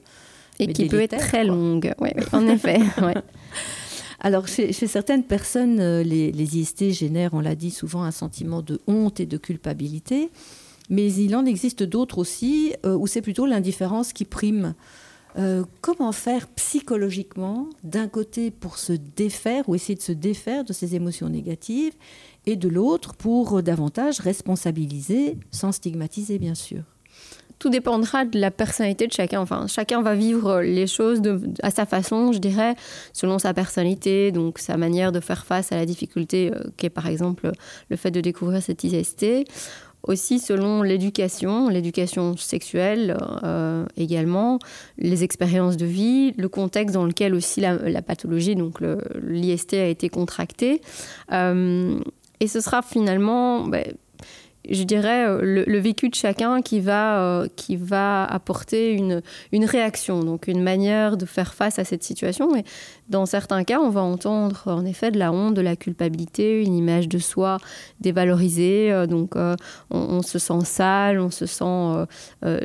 Et 0.59 0.67
qui 0.73 0.87
peut 0.87 1.01
être 1.01 1.17
très 1.17 1.43
longue, 1.43 1.93
en 2.31 2.47
effet. 2.47 2.79
Alors, 4.23 4.47
chez, 4.47 4.71
certaines 4.71 5.23
personnes, 5.23 5.79
euh, 5.79 6.03
les, 6.03 6.31
les, 6.31 6.57
IST 6.57 6.91
génèrent, 6.91 7.33
on 7.33 7.39
l'a 7.39 7.55
dit 7.55 7.71
souvent, 7.71 8.03
un 8.03 8.11
sentiment 8.11 8.61
de 8.61 8.79
honte 8.85 9.19
et 9.19 9.25
de 9.25 9.37
culpabilité. 9.37 10.29
Mais 10.91 11.11
il 11.11 11.35
en 11.35 11.45
existe 11.45 11.81
d'autres 11.81 12.19
aussi 12.19 12.73
euh, 12.85 12.95
où 12.95 13.07
c'est 13.07 13.21
plutôt 13.21 13.47
l'indifférence 13.47 14.13
qui 14.13 14.25
prime. 14.25 14.75
Euh, 15.37 15.63
comment 15.79 16.11
faire 16.11 16.47
psychologiquement, 16.49 17.69
d'un 17.83 18.07
côté 18.07 18.51
pour 18.51 18.77
se 18.77 18.93
défaire 18.93 19.67
ou 19.69 19.75
essayer 19.75 19.95
de 19.95 20.01
se 20.01 20.11
défaire 20.11 20.65
de 20.65 20.73
ces 20.73 20.93
émotions 20.93 21.29
négatives, 21.29 21.93
et 22.45 22.55
de 22.55 22.67
l'autre 22.67 23.15
pour 23.15 23.63
davantage 23.63 24.19
responsabiliser, 24.19 25.37
sans 25.49 25.71
stigmatiser 25.71 26.37
bien 26.37 26.55
sûr? 26.55 26.83
Tout 27.61 27.69
dépendra 27.69 28.25
de 28.25 28.39
la 28.39 28.49
personnalité 28.49 29.05
de 29.05 29.13
chacun. 29.13 29.39
Enfin, 29.39 29.67
chacun 29.67 30.01
va 30.01 30.15
vivre 30.15 30.61
les 30.61 30.87
choses 30.87 31.21
à 31.61 31.69
sa 31.69 31.85
façon, 31.85 32.31
je 32.31 32.39
dirais, 32.39 32.73
selon 33.13 33.37
sa 33.37 33.53
personnalité, 33.53 34.31
donc 34.31 34.57
sa 34.57 34.77
manière 34.77 35.11
de 35.11 35.19
faire 35.19 35.45
face 35.45 35.71
à 35.71 35.75
la 35.75 35.85
difficulté 35.85 36.51
euh, 36.51 36.63
qui 36.75 36.87
est 36.87 36.89
par 36.89 37.05
exemple 37.05 37.51
le 37.89 37.95
fait 37.97 38.09
de 38.09 38.19
découvrir 38.19 38.63
cette 38.63 38.83
IST. 38.83 39.45
Aussi 40.07 40.39
selon 40.39 40.81
l'éducation, 40.81 41.69
l'éducation 41.69 42.35
sexuelle 42.35 43.15
euh, 43.43 43.85
également, 43.95 44.57
les 44.97 45.23
expériences 45.23 45.77
de 45.77 45.85
vie, 45.85 46.33
le 46.37 46.49
contexte 46.49 46.95
dans 46.95 47.05
lequel 47.05 47.35
aussi 47.35 47.61
la, 47.61 48.01
pathologie, 48.01 48.55
donc 48.55 48.79
l'IST 49.21 49.75
a 49.75 49.85
été 49.85 50.09
contractée. 50.09 50.81
Euh, 51.31 51.99
et 52.39 52.47
ce 52.47 52.59
sera 52.59 52.81
finalement... 52.81 53.67
Ben, 53.67 53.85
je 54.69 54.83
dirais, 54.83 55.27
euh, 55.27 55.65
le, 55.67 55.79
vécu 55.79 56.09
de 56.09 56.15
chacun 56.15 56.61
qui 56.61 56.79
va, 56.79 57.21
euh, 57.21 57.47
qui 57.55 57.75
va 57.75 58.25
apporter 58.25 58.93
une, 58.93 59.21
une 59.51 59.65
réaction, 59.65 60.23
donc 60.23 60.47
une 60.47 60.61
manière 60.61 61.17
de 61.17 61.25
faire 61.25 61.53
face 61.53 61.79
à 61.79 61.83
cette 61.83 62.03
situation. 62.03 62.55
Et 62.55 62.63
dans 63.09 63.25
certains 63.25 63.63
cas, 63.63 63.79
on 63.79 63.89
va 63.89 64.01
entendre 64.01 64.63
en 64.65 64.85
effet 64.85 65.11
de 65.11 65.17
la 65.17 65.31
honte, 65.31 65.55
de 65.55 65.61
la 65.61 65.75
culpabilité, 65.75 66.61
une 66.63 66.75
image 66.75 67.07
de 67.07 67.17
soi 67.17 67.57
dévalorisée. 67.99 68.91
Euh, 68.91 69.07
donc 69.07 69.35
on, 69.89 70.21
se 70.21 70.39
sent 70.39 70.65
sale, 70.65 71.19
on 71.19 71.31
se 71.31 71.45
sent 71.45 72.05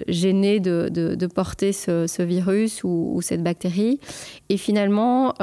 gêné 0.08 0.60
de, 0.60 0.88
de, 0.90 1.26
porter 1.26 1.72
ce, 1.72 2.22
virus 2.22 2.84
ou, 2.84 3.20
cette 3.22 3.42
bactérie. 3.42 4.00
Et 4.48 4.56
finalement, 4.56 5.34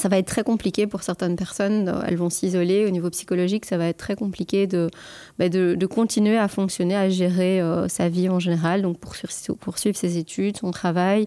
ça 0.00 0.08
va 0.08 0.16
être 0.16 0.26
très 0.26 0.42
compliqué 0.42 0.86
pour 0.86 1.02
certaines 1.02 1.36
personnes. 1.36 1.92
Elles 2.06 2.16
vont 2.16 2.30
s'isoler 2.30 2.86
au 2.86 2.90
niveau 2.90 3.10
psychologique. 3.10 3.66
Ça 3.66 3.76
va 3.76 3.86
être 3.86 3.98
très 3.98 4.16
compliqué 4.16 4.66
de, 4.66 4.90
bah, 5.38 5.48
de, 5.48 5.86
continuer 5.86 6.38
à 6.38 6.48
fonctionner, 6.48 6.96
à 6.96 7.10
gérer 7.10 7.60
euh, 7.60 7.86
sa 7.88 8.08
vie 8.08 8.28
en 8.28 8.38
général. 8.38 8.80
Donc, 8.82 8.98
poursuivre, 8.98 9.58
poursuivre 9.58 9.96
ses 9.96 10.16
études, 10.16 10.56
son 10.56 10.70
travail, 10.70 11.26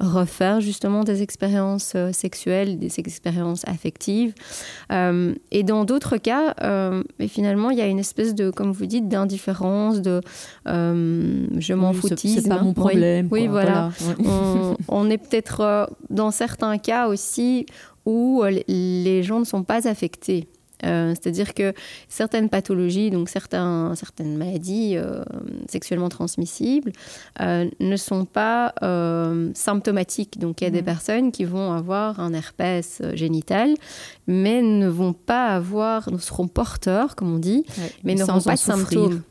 refaire 0.00 0.60
justement 0.60 1.04
des 1.04 1.22
expériences 1.22 1.92
euh, 1.96 2.12
sexuelles, 2.12 2.78
des 2.78 2.98
expériences 2.98 3.66
affectives. 3.68 4.32
Euh, 4.90 5.34
et 5.50 5.62
dans 5.62 5.84
d'autres 5.84 6.16
cas, 6.16 6.54
mais 7.18 7.28
finalement, 7.28 7.70
il 7.70 7.78
y 7.78 7.82
a 7.82 7.86
une 7.86 7.98
espèce 7.98 8.34
de, 8.34 8.50
comme 8.50 8.72
vous 8.72 8.86
dites, 8.86 9.08
d'indifférence, 9.08 10.00
de 10.00 10.22
je 10.66 11.72
m'en 11.74 11.92
oui, 11.92 12.00
C'est 12.16 12.48
pas 12.48 12.62
mon 12.62 12.72
problème. 12.72 13.28
Oui, 13.30 13.48
voilà. 13.48 13.90
on, 14.24 14.76
on, 14.88 15.10
est 15.10 15.18
peut-être 15.18 15.90
dans 16.08 16.30
certains 16.30 16.78
cas 16.78 17.08
aussi 17.08 17.66
où 18.06 18.42
euh, 18.42 18.60
les 18.68 19.22
gens 19.22 19.40
ne 19.40 19.44
sont 19.44 19.64
pas 19.64 19.88
affectés. 19.88 20.48
Euh, 20.84 21.14
c'est-à-dire 21.14 21.54
que 21.54 21.72
certaines 22.08 22.48
pathologies, 22.48 23.10
donc 23.10 23.28
certains, 23.28 23.94
certaines 23.94 24.36
maladies 24.36 24.96
euh, 24.96 25.22
sexuellement 25.68 26.08
transmissibles, 26.08 26.92
ne 27.40 27.96
sont 27.96 28.24
pas 28.24 28.74
symptomatiques. 29.54 30.38
Donc 30.38 30.60
il 30.60 30.64
y 30.64 30.66
a 30.66 30.70
des 30.70 30.82
mmh. 30.82 30.84
personnes 30.84 31.32
qui 31.32 31.44
vont 31.44 31.72
avoir 31.72 32.20
un 32.20 32.32
herpès 32.32 33.02
génital, 33.14 33.74
mais 34.26 34.62
ne 34.62 34.88
vont 34.88 35.12
pas 35.12 35.48
avoir, 35.48 36.10
ne 36.10 36.18
seront 36.18 36.48
porteurs, 36.48 37.16
comme 37.16 37.34
on 37.34 37.38
dit, 37.38 37.64
mais 38.02 38.14
n'auront 38.14 38.40
pas 38.40 38.54
de 38.54 38.58
symptômes. 38.58 39.22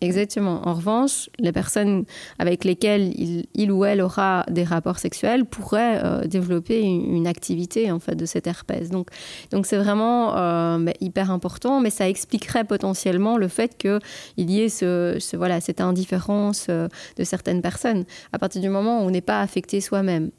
Exactement. 0.00 0.66
En 0.66 0.74
revanche, 0.74 1.28
les 1.38 1.52
personnes 1.52 2.04
avec 2.38 2.64
lesquelles 2.64 3.12
il, 3.54 3.72
ou 3.72 3.84
elle 3.84 4.00
aura 4.00 4.44
des 4.50 4.64
rapports 4.64 4.98
sexuels 4.98 5.44
pourraient 5.44 6.00
euh, 6.04 6.26
développer 6.26 6.80
une, 6.82 7.26
activité 7.26 7.90
en 7.90 7.98
fait 7.98 8.14
de 8.14 8.24
cette 8.24 8.46
herpès. 8.46 8.88
Donc, 8.90 9.08
donc 9.50 9.66
c'est 9.66 9.76
vraiment 9.76 10.36
euh, 10.36 10.77
bah, 10.80 10.92
hyper 11.00 11.30
important, 11.30 11.80
mais 11.80 11.90
ça 11.90 12.08
expliquerait 12.08 12.64
potentiellement 12.64 13.36
le 13.36 13.48
fait 13.48 13.76
qu'il 13.76 14.50
y 14.50 14.60
ait 14.60 14.68
ce, 14.68 15.36
voilà 15.36 15.60
cette 15.60 15.80
indifférence 15.80 16.66
euh, 16.68 16.88
de 17.16 17.24
certaines 17.24 17.62
personnes 17.62 18.04
à 18.32 18.38
partir 18.38 18.60
du 18.60 18.68
moment 18.68 19.02
où 19.02 19.06
on 19.06 19.10
n'est 19.10 19.20
pas 19.20 19.40
affecté 19.40 19.80
soi-même. 19.80 20.30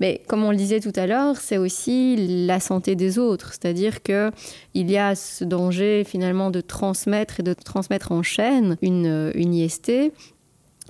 Mais 0.00 0.22
comme 0.26 0.44
on 0.44 0.50
le 0.50 0.56
disait 0.56 0.80
tout 0.80 0.92
à 0.96 1.06
l'heure, 1.06 1.36
c'est 1.36 1.58
aussi 1.58 2.46
la 2.46 2.60
santé 2.60 2.96
des 2.96 3.18
autres, 3.18 3.52
c'est-à-dire 3.52 4.02
que 4.02 4.30
il 4.74 4.90
y 4.90 4.98
a 4.98 5.14
ce 5.14 5.44
danger 5.44 6.04
finalement 6.04 6.50
de 6.50 6.60
transmettre 6.60 7.40
et 7.40 7.42
de 7.42 7.52
transmettre 7.52 8.12
en 8.12 8.22
chaîne 8.22 8.76
une, 8.82 9.32
une 9.34 9.54
IST 9.54 10.12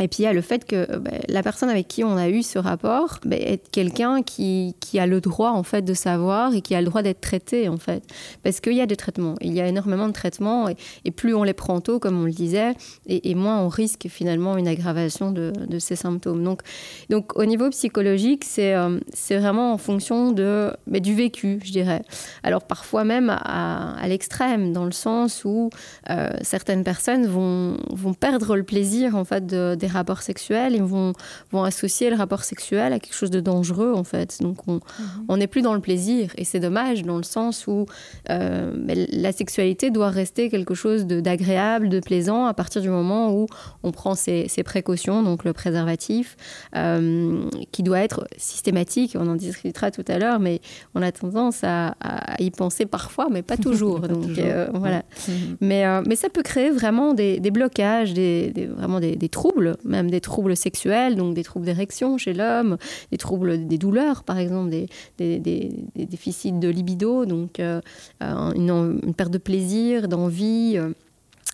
et 0.00 0.08
puis 0.08 0.20
il 0.20 0.22
y 0.24 0.26
a 0.26 0.32
le 0.32 0.40
fait 0.40 0.64
que 0.64 0.90
euh, 0.90 0.98
bah, 0.98 1.12
la 1.28 1.42
personne 1.42 1.68
avec 1.68 1.86
qui 1.86 2.02
on 2.02 2.16
a 2.16 2.28
eu 2.28 2.42
ce 2.42 2.58
rapport 2.58 3.20
bah, 3.24 3.36
est 3.36 3.68
quelqu'un 3.70 4.22
qui, 4.22 4.74
qui, 4.80 4.98
a 4.98 5.06
le 5.06 5.20
droit 5.20 5.50
en 5.50 5.62
fait 5.62 5.82
de 5.82 5.94
savoir 5.94 6.52
et 6.54 6.62
qui 6.62 6.74
a 6.74 6.80
le 6.80 6.86
droit 6.86 7.02
d'être 7.02 7.20
traité 7.20 7.68
en 7.68 7.78
fait. 7.78 8.02
Parce 8.42 8.60
qu'il 8.60 8.74
y 8.74 8.80
a 8.80 8.86
des 8.86 8.96
traitements, 8.96 9.36
il 9.40 9.52
y 9.52 9.60
a 9.60 9.68
énormément 9.68 10.08
de 10.08 10.12
traitements 10.12 10.68
et, 10.68 11.10
plus 11.12 11.34
on 11.34 11.44
les 11.44 11.52
prend 11.52 11.80
tôt 11.80 12.00
comme 12.00 12.20
on 12.20 12.24
le 12.24 12.32
disait 12.32 12.74
et, 13.06 13.34
moins 13.36 13.60
on 13.60 13.68
risque 13.68 14.08
finalement 14.08 14.56
une 14.56 14.66
aggravation 14.66 15.30
de, 15.30 15.52
de, 15.68 15.78
ces 15.78 15.94
symptômes. 15.94 16.42
Donc, 16.42 16.62
donc 17.08 17.36
au 17.38 17.44
niveau 17.44 17.70
psychologique 17.70 18.44
c'est 18.44 18.74
euh, 18.74 18.98
vraiment 19.30 19.72
en 19.72 19.78
fonction 19.78 20.32
de, 20.32 20.72
bah, 20.88 20.98
du 20.98 21.14
vécu 21.14 21.60
je 21.62 21.70
dirais. 21.70 22.02
Alors 22.42 22.64
parfois 22.64 23.04
même 23.04 23.30
à, 23.30 23.94
à 23.94 24.08
l'extrême 24.08 24.72
dans 24.72 24.86
le 24.86 24.92
sens 24.92 25.44
où 25.44 25.70
euh, 26.10 26.30
certaines 26.42 26.82
personnes 26.82 27.26
vont, 27.26 27.76
vont 27.90 28.14
perdre 28.14 28.56
le 28.56 28.64
plaisir 28.64 29.14
en 29.14 29.24
fait 29.24 29.46
de 29.46 29.76
des 29.84 29.92
rapports 29.92 30.22
sexuels, 30.22 30.74
ils 30.74 30.82
vont, 30.82 31.12
vont 31.52 31.62
associer 31.62 32.08
le 32.08 32.16
rapport 32.16 32.44
sexuel 32.44 32.92
à 32.92 32.98
quelque 32.98 33.14
chose 33.14 33.30
de 33.30 33.40
dangereux, 33.40 33.92
en 33.94 34.04
fait. 34.04 34.38
Donc, 34.40 34.66
on 34.66 34.80
mhm. 35.28 35.38
n'est 35.38 35.46
plus 35.46 35.62
dans 35.62 35.74
le 35.74 35.80
plaisir. 35.80 36.30
Et 36.36 36.44
c'est 36.44 36.60
dommage, 36.60 37.02
dans 37.02 37.18
le 37.18 37.22
sens 37.22 37.66
où 37.66 37.86
euh, 38.30 38.72
la 39.12 39.32
sexualité 39.32 39.90
doit 39.90 40.08
rester 40.08 40.48
quelque 40.48 40.74
chose 40.74 41.06
d'agréable, 41.06 41.88
de, 41.90 42.00
plaisant, 42.00 42.46
à 42.46 42.54
partir 42.54 42.80
du 42.80 42.88
moment 42.88 43.34
où 43.34 43.46
on 43.82 43.92
prend 43.92 44.14
ses, 44.14 44.48
précautions, 44.64 45.22
donc 45.22 45.44
le 45.44 45.52
préservatif, 45.52 46.36
euh, 46.74 47.50
qui 47.70 47.82
doit 47.82 48.00
être 48.00 48.26
systématique. 48.38 49.16
On 49.20 49.28
en 49.28 49.34
discutera 49.34 49.90
tout 49.90 50.04
à 50.08 50.18
l'heure, 50.18 50.40
mais 50.40 50.60
on 50.94 51.02
a 51.02 51.12
tendance 51.12 51.60
à, 51.62 51.94
y 52.38 52.50
penser 52.50 52.86
parfois, 52.86 53.28
mais 53.30 53.42
pas 53.42 53.56
toujours. 53.68 54.00
donc, 54.00 54.38
euh, 54.38 54.68
voilà. 54.72 55.02
Mhm. 55.28 55.56
Mais, 55.60 55.84
mais 56.06 56.16
ça 56.16 56.30
peut 56.30 56.42
créer 56.42 56.70
vraiment 56.70 57.12
des, 57.12 57.38
blocages, 57.50 58.14
des, 58.14 58.50
vraiment 58.76 59.00
des, 59.00 59.16
des 59.16 59.28
troubles 59.28 59.73
même 59.84 60.10
des 60.10 60.20
troubles 60.20 60.56
sexuels, 60.56 61.16
donc 61.16 61.34
des 61.34 61.44
troubles 61.44 61.66
d'érection 61.66 62.18
chez 62.18 62.32
l'homme, 62.32 62.76
des 63.10 63.18
troubles 63.18 63.66
des 63.66 63.78
douleurs, 63.78 64.24
par 64.24 64.38
exemple, 64.38 64.70
des, 64.70 64.88
déficits 65.96 66.52
de 66.52 66.68
libido, 66.68 67.24
donc 67.26 67.60
euh, 67.60 67.80
une, 68.20 69.14
perte 69.16 69.32
de 69.32 69.38
plaisir, 69.38 70.08
d'envie. 70.08 70.78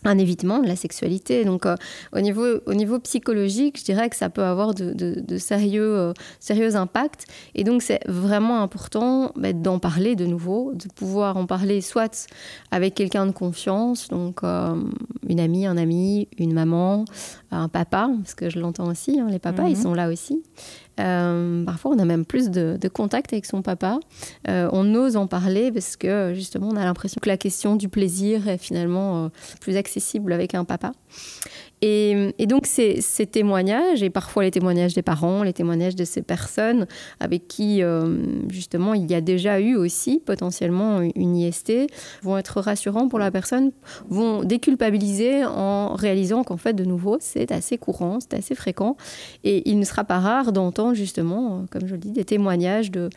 Un 0.05 0.17
évitement 0.17 0.61
de 0.61 0.67
la 0.67 0.77
sexualité. 0.77 1.45
Donc, 1.45 1.67
euh, 1.67 1.77
au, 2.13 2.21
niveau, 2.21 2.47
au 2.67 2.75
niveau 2.75 2.99
psychologique, 3.01 3.79
je 3.79 3.85
dirais 3.85 4.09
que 4.09 4.17
ça 4.17 4.31
peut 4.31 4.45
avoir 4.45 4.75
de, 4.75 4.93
de, 4.95 5.39
sérieux, 5.39 5.97
euh, 5.97 6.13
sérieux 6.39 6.77
impacts. 6.77 7.27
Et 7.55 7.65
donc, 7.65 7.83
c'est 7.83 8.01
vraiment 8.07 8.63
important 8.63 9.33
bah, 9.37 9.53
d'en 9.53 9.79
parler 9.79 10.17
de 10.17 10.25
nouveau, 10.25 10.73
de 10.75 10.89
pouvoir 10.95 11.37
en 11.37 11.47
parler 11.47 11.81
soit 11.83 12.29
avec 12.71 12.95
quelqu'un 12.95 13.27
de 13.27 13.33
confiance, 13.33 14.09
donc 14.09 14.43
euh, 14.43 14.75
une 15.29 15.41
amie, 15.41 15.67
un 15.67 15.77
ami, 15.77 16.29
une 16.39 16.55
maman, 16.55 17.05
un 17.51 17.69
papa, 17.69 18.11
parce 18.23 18.35
que 18.35 18.49
je 18.49 18.59
l'entends 18.59 18.89
aussi, 18.89 19.21
hein, 19.21 19.29
les 19.31 19.39
papas, 19.39 19.69
ils 19.69 19.77
mhm. 19.77 19.83
sont 19.83 19.95
là 19.95 20.09
aussi. 20.09 20.43
Euh, 21.01 21.65
parfois, 21.65 21.93
on 21.93 21.99
a 21.99 22.05
même 22.05 22.25
plus 22.25 22.51
de, 22.51 22.79
contact 22.93 23.33
avec 23.33 23.47
son 23.47 23.63
papa. 23.63 23.99
Euh, 24.49 24.69
on 24.73 24.95
ose 24.95 25.17
en 25.17 25.27
parler 25.27 25.73
parce 25.73 25.97
que 25.97 26.33
justement, 26.35 26.69
on 26.69 26.77
a 26.77 26.85
l'impression 26.85 27.19
que 27.21 27.29
la 27.29 27.37
question 27.37 27.77
du 27.77 27.89
plaisir 27.89 28.49
est 28.49 28.59
finalement 28.59 29.25
euh, 29.25 29.29
plus 29.61 29.77
accessible 29.77 30.33
avec 30.33 30.55
un 30.55 30.65
papa. 30.65 30.93
Et, 31.83 32.47
donc 32.47 32.67
ces, 32.67 33.01
témoignages, 33.31 34.03
et 34.03 34.11
parfois 34.11 34.43
les 34.43 34.51
témoignages 34.51 34.95
des 34.95 35.03
parents, 35.03 35.43
les 35.43 35.53
témoignages 35.53 35.97
de 35.97 36.05
ces 36.05 36.21
personnes 36.21 36.87
avec 37.21 37.49
qui 37.49 37.83
euh, 37.83 38.17
justement 38.51 38.93
il 38.93 39.11
y 39.11 39.15
a 39.15 39.21
déjà 39.21 39.61
eu 39.61 39.77
aussi 39.77 40.21
potentiellement 40.25 41.01
une 41.01 41.37
IST, 41.37 41.73
vont 42.23 42.37
être 42.37 42.61
rassurants 42.61 43.09
pour 43.09 43.19
la 43.19 43.31
personne, 43.31 43.73
vont 44.09 44.45
déculpabiliser 44.45 45.45
en 45.45 45.95
réalisant 45.95 46.45
qu'en 46.45 46.59
fait 46.59 46.75
de 46.75 46.85
nouveau 46.85 47.17
c'est 47.21 47.51
assez 47.51 47.79
courant, 47.79 48.19
c'est 48.21 48.35
assez 48.35 48.55
fréquent, 48.55 48.97
et 49.45 49.69
il 49.71 49.79
ne 49.79 49.85
sera 49.85 50.05
pas 50.05 50.19
rare 50.19 50.53
d'entendre 50.53 50.95
justement, 50.95 51.61
euh, 51.61 51.67
comme 51.71 51.87
je 51.87 51.95
le 51.95 52.01
dis, 52.01 52.11
des 52.11 52.25
témoignages 52.25 52.91
de, 52.91 53.09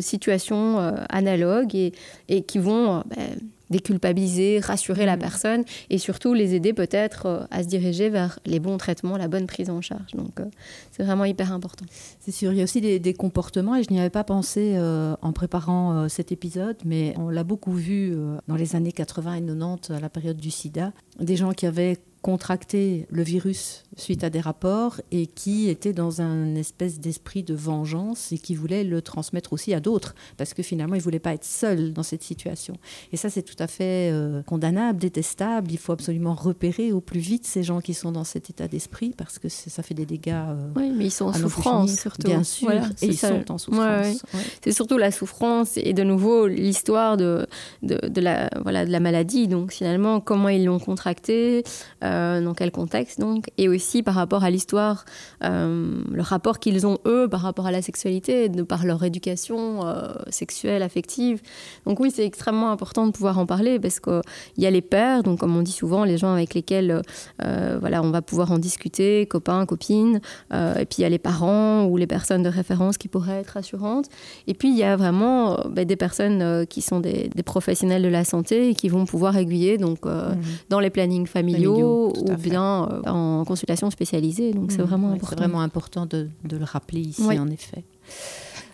situations 0.00 0.78
euh, 0.78 0.92
analogues 1.08 1.74
et, 1.74 2.42
qui 2.42 2.58
vont... 2.58 3.02
Ben, 3.06 3.38
déculpabiliser, 3.72 4.60
rassurer 4.60 5.04
la 5.06 5.16
mm. 5.16 5.20
personne 5.20 5.64
et 5.90 5.98
surtout 5.98 6.34
les 6.34 6.54
aider 6.54 6.72
peut-être 6.72 7.26
euh, 7.26 7.44
à 7.50 7.64
se 7.64 7.68
diriger 7.68 8.08
vers 8.08 8.38
les 8.46 8.60
bons 8.60 8.76
traitements, 8.76 9.16
la 9.16 9.26
bonne 9.26 9.48
prise 9.48 9.70
en 9.70 9.80
charge. 9.80 10.12
Donc 10.14 10.38
euh, 10.38 10.44
c'est 10.92 11.02
vraiment 11.02 11.24
hyper 11.24 11.52
important. 11.52 11.84
C'est 12.20 12.30
sûr, 12.30 12.52
il 12.52 12.58
y 12.58 12.60
a 12.60 12.64
aussi 12.64 12.80
des, 12.80 13.14
comportements 13.14 13.74
et 13.74 13.82
je 13.82 13.90
n'y 13.90 13.98
avais 13.98 14.10
pas 14.10 14.24
pensé 14.24 14.74
euh, 14.76 15.14
en 15.20 15.32
préparant 15.32 16.08
cet 16.08 16.32
épisode, 16.32 16.76
mais 16.84 17.14
on 17.18 17.28
l'a 17.28 17.44
beaucoup 17.44 17.72
vu 17.72 18.16
dans 18.48 18.56
les 18.56 18.74
années 18.74 18.92
80 18.92 19.34
et 19.34 19.40
90 19.42 19.90
à 19.90 20.00
la 20.00 20.08
période 20.08 20.36
du 20.36 20.50
sida, 20.50 20.92
des 21.20 21.36
gens 21.36 21.52
qui 21.52 21.66
avaient 21.66 21.98
contracté 22.22 23.06
le 23.10 23.22
virus 23.22 23.82
suite 23.96 24.24
à 24.24 24.30
des 24.30 24.40
rapports 24.40 25.00
et 25.10 25.26
qui 25.26 25.68
était 25.68 25.92
dans 25.92 26.22
un 26.22 26.54
espèce 26.54 27.00
d'esprit 27.00 27.42
de 27.42 27.52
vengeance 27.52 28.32
et 28.32 28.38
qui 28.38 28.54
voulait 28.54 28.84
le 28.84 29.02
transmettre 29.02 29.52
aussi 29.52 29.74
à 29.74 29.80
d'autres 29.80 30.14
parce 30.36 30.54
que 30.54 30.62
finalement 30.62 30.94
il 30.94 31.02
voulait 31.02 31.18
pas 31.18 31.34
être 31.34 31.44
seul 31.44 31.92
dans 31.92 32.04
cette 32.04 32.22
situation. 32.22 32.74
Et 33.12 33.16
ça 33.16 33.28
c'est 33.28 33.42
tout 33.42 33.56
à 33.58 33.66
fait 33.66 34.10
euh, 34.12 34.42
condamnable, 34.44 35.00
détestable. 35.00 35.72
Il 35.72 35.78
faut 35.78 35.92
absolument 35.92 36.34
repérer 36.34 36.92
au 36.92 37.00
plus 37.00 37.20
vite 37.20 37.44
ces 37.44 37.64
gens 37.64 37.80
qui 37.80 37.92
sont 37.92 38.12
dans 38.12 38.24
cet 38.24 38.50
état 38.50 38.68
d'esprit 38.68 39.12
parce 39.16 39.38
que 39.38 39.48
ça 39.48 39.82
fait 39.82 39.94
des 39.94 40.06
dégâts. 40.06 40.32
Euh, 40.32 40.68
oui, 40.76 40.92
mais 40.96 41.06
ils 41.06 41.10
sont 41.10 41.26
en 41.26 41.32
souffrance 41.32 41.92
surtout. 41.94 42.28
Bien 42.28 42.44
sûr, 42.44 42.70
et 42.70 43.06
ils 43.06 43.18
sont 43.18 43.50
en 43.50 43.58
souffrance. 43.58 44.22
C'est 44.62 44.72
surtout 44.72 44.96
la 44.96 45.10
souffrance 45.10 45.76
et 45.76 45.92
de 45.92 46.04
nouveau 46.04 46.46
l'histoire 46.46 47.16
de, 47.16 47.46
de, 47.82 48.20
la 48.20 48.48
voilà 48.62 48.86
de 48.86 48.90
la 48.90 49.00
maladie. 49.00 49.48
Donc 49.48 49.72
finalement 49.72 50.20
comment 50.20 50.48
ils 50.48 50.64
l'ont 50.64 50.78
contracté, 50.78 51.64
euh, 52.04 52.11
dans 52.12 52.54
quel 52.54 52.70
contexte 52.70 53.20
donc, 53.20 53.50
et 53.58 53.68
aussi 53.68 54.02
par 54.02 54.14
rapport 54.14 54.44
à 54.44 54.50
l'histoire, 54.50 55.04
euh, 55.44 56.02
le 56.10 56.22
rapport 56.22 56.58
qu'ils 56.58 56.86
ont 56.86 56.98
eux 57.06 57.28
par 57.28 57.40
rapport 57.40 57.66
à 57.66 57.70
la 57.70 57.82
sexualité, 57.82 58.48
de 58.48 58.62
par 58.62 58.84
leur 58.84 59.02
éducation 59.04 59.86
euh, 59.86 60.12
sexuelle, 60.28 60.82
affective. 60.82 61.40
Donc 61.86 62.00
oui, 62.00 62.10
c'est 62.10 62.24
extrêmement 62.24 62.70
important 62.70 63.06
de 63.06 63.12
pouvoir 63.12 63.38
en 63.38 63.46
parler 63.46 63.78
parce 63.78 64.00
qu'il 64.00 64.22
y 64.58 64.66
a 64.66 64.70
les 64.70 64.82
pères, 64.82 65.22
donc 65.22 65.40
comme 65.40 65.56
on 65.56 65.62
dit 65.62 65.72
souvent, 65.72 66.04
les 66.04 66.18
gens 66.18 66.32
avec 66.32 66.54
lesquels 66.54 67.02
euh, 67.42 67.76
voilà, 67.80 68.02
on 68.02 68.10
va 68.10 68.22
pouvoir 68.22 68.52
en 68.52 68.58
discuter, 68.58 69.26
copains, 69.26 69.66
copines, 69.66 70.20
et 70.52 70.84
puis 70.84 70.98
il 70.98 71.02
y 71.02 71.04
a 71.04 71.08
les 71.08 71.18
parents 71.18 71.84
ou 71.84 71.96
les 71.96 72.06
personnes 72.06 72.42
de 72.42 72.48
référence 72.48 72.98
qui 72.98 73.08
pourraient 73.08 73.40
être 73.40 73.56
assurantes. 73.56 74.06
Et 74.46 74.54
puis 74.54 74.68
il 74.68 74.76
y 74.76 74.82
a 74.82 74.96
vraiment 74.96 75.58
ben, 75.68 75.84
des 75.84 75.96
personnes 75.96 76.66
qui 76.66 76.82
sont 76.82 77.00
des, 77.00 77.30
professionnels 77.44 78.02
de 78.02 78.08
la 78.08 78.24
santé 78.24 78.70
et 78.70 78.74
qui 78.74 78.88
vont 78.88 79.04
pouvoir 79.04 79.36
aiguiller 79.36 79.78
donc, 79.78 80.04
mmh. 80.04 80.34
dans 80.68 80.80
les 80.80 80.90
plannings 80.90 81.26
familiaux, 81.26 82.01
ou 82.08 82.36
bien 82.36 82.88
en 83.06 83.44
consultation 83.44 83.90
spécialisée. 83.90 84.52
Donc 84.52 84.72
c'est 84.72 84.78
mmh, 84.78 84.86
vraiment 84.86 85.08
important. 85.08 85.28
C'est 85.28 85.36
vraiment 85.36 85.60
important 85.60 86.06
de, 86.06 86.28
le 86.50 86.64
rappeler 86.64 87.00
ici, 87.00 87.38
en 87.38 87.48
effet. 87.48 87.84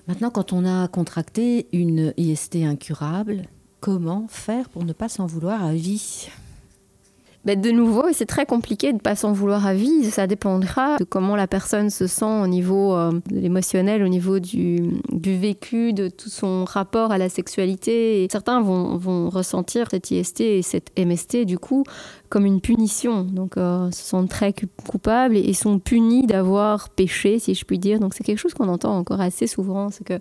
Maintenant, 0.07 0.31
quand 0.31 0.53
on 0.53 0.65
a 0.65 0.89
contracté 0.89 1.67
une 1.73 2.15
IST 2.17 2.57
incurable, 2.65 3.43
comment 3.81 4.27
faire 4.29 4.69
pour 4.71 4.85
ne 4.85 4.93
pas 4.93 5.09
s'en 5.09 5.27
vouloir 5.27 5.63
à 5.63 5.75
vie? 5.75 6.29
Ben, 7.45 7.59
de 7.59 7.71
nouveau, 7.71 8.05
c'est 8.13 8.27
très 8.27 8.47
compliqué 8.47 8.89
de 8.89 8.95
ne 8.95 8.99
pas 9.01 9.15
s'en 9.15 9.33
vouloir 9.33 9.65
à 9.65 9.73
vie. 9.73 10.11
Ça 10.11 10.27
dépendra 10.27 10.97
de 10.97 11.05
comment 11.05 11.37
la 11.37 11.47
personne 11.47 11.89
se 11.89 12.07
sent 12.07 12.25
au 12.25 12.47
niveau 12.47 12.95
euh, 12.95 13.13
de 13.31 13.37
l'émotionnel, 13.37 14.03
au 14.03 14.09
niveau 14.09 14.39
du, 14.39 15.01
du, 15.13 15.39
vécu, 15.39 15.93
de 15.93 16.09
tout 16.09 16.29
son 16.29 16.65
rapport 16.65 17.13
à 17.13 17.17
la 17.17 17.29
sexualité. 17.29 18.25
Et 18.25 18.29
certains 18.31 18.61
vont, 18.61 18.97
vont 18.97 19.31
ressentir 19.31 19.87
cette 19.91 20.11
IST 20.11 20.41
et 20.41 20.63
cette 20.63 20.91
MST, 20.99 21.45
du 21.45 21.59
coup, 21.59 21.85
comme 22.29 22.45
une 22.45 22.61
punition. 22.61 23.25
Donc, 23.25 23.57
euh, 23.57 23.91
se 23.91 24.03
sentent 24.03 24.29
très 24.29 24.55
coupables 24.87 25.37
et, 25.37 25.53
sont 25.55 25.79
punis 25.79 26.27
d'avoir 26.27 26.89
péché, 26.91 27.39
si 27.39 27.55
je 27.55 27.65
puis 27.65 27.79
dire. 27.79 28.01
Donc, 28.01 28.15
c'est 28.15 28.23
quelque 28.23 28.39
chose 28.39 28.55
qu'on 28.55 28.69
entend 28.69 28.97
encore 28.97 29.21
assez 29.21 29.47
souvent. 29.47 29.91
C'est 29.91 30.05
que 30.05 30.21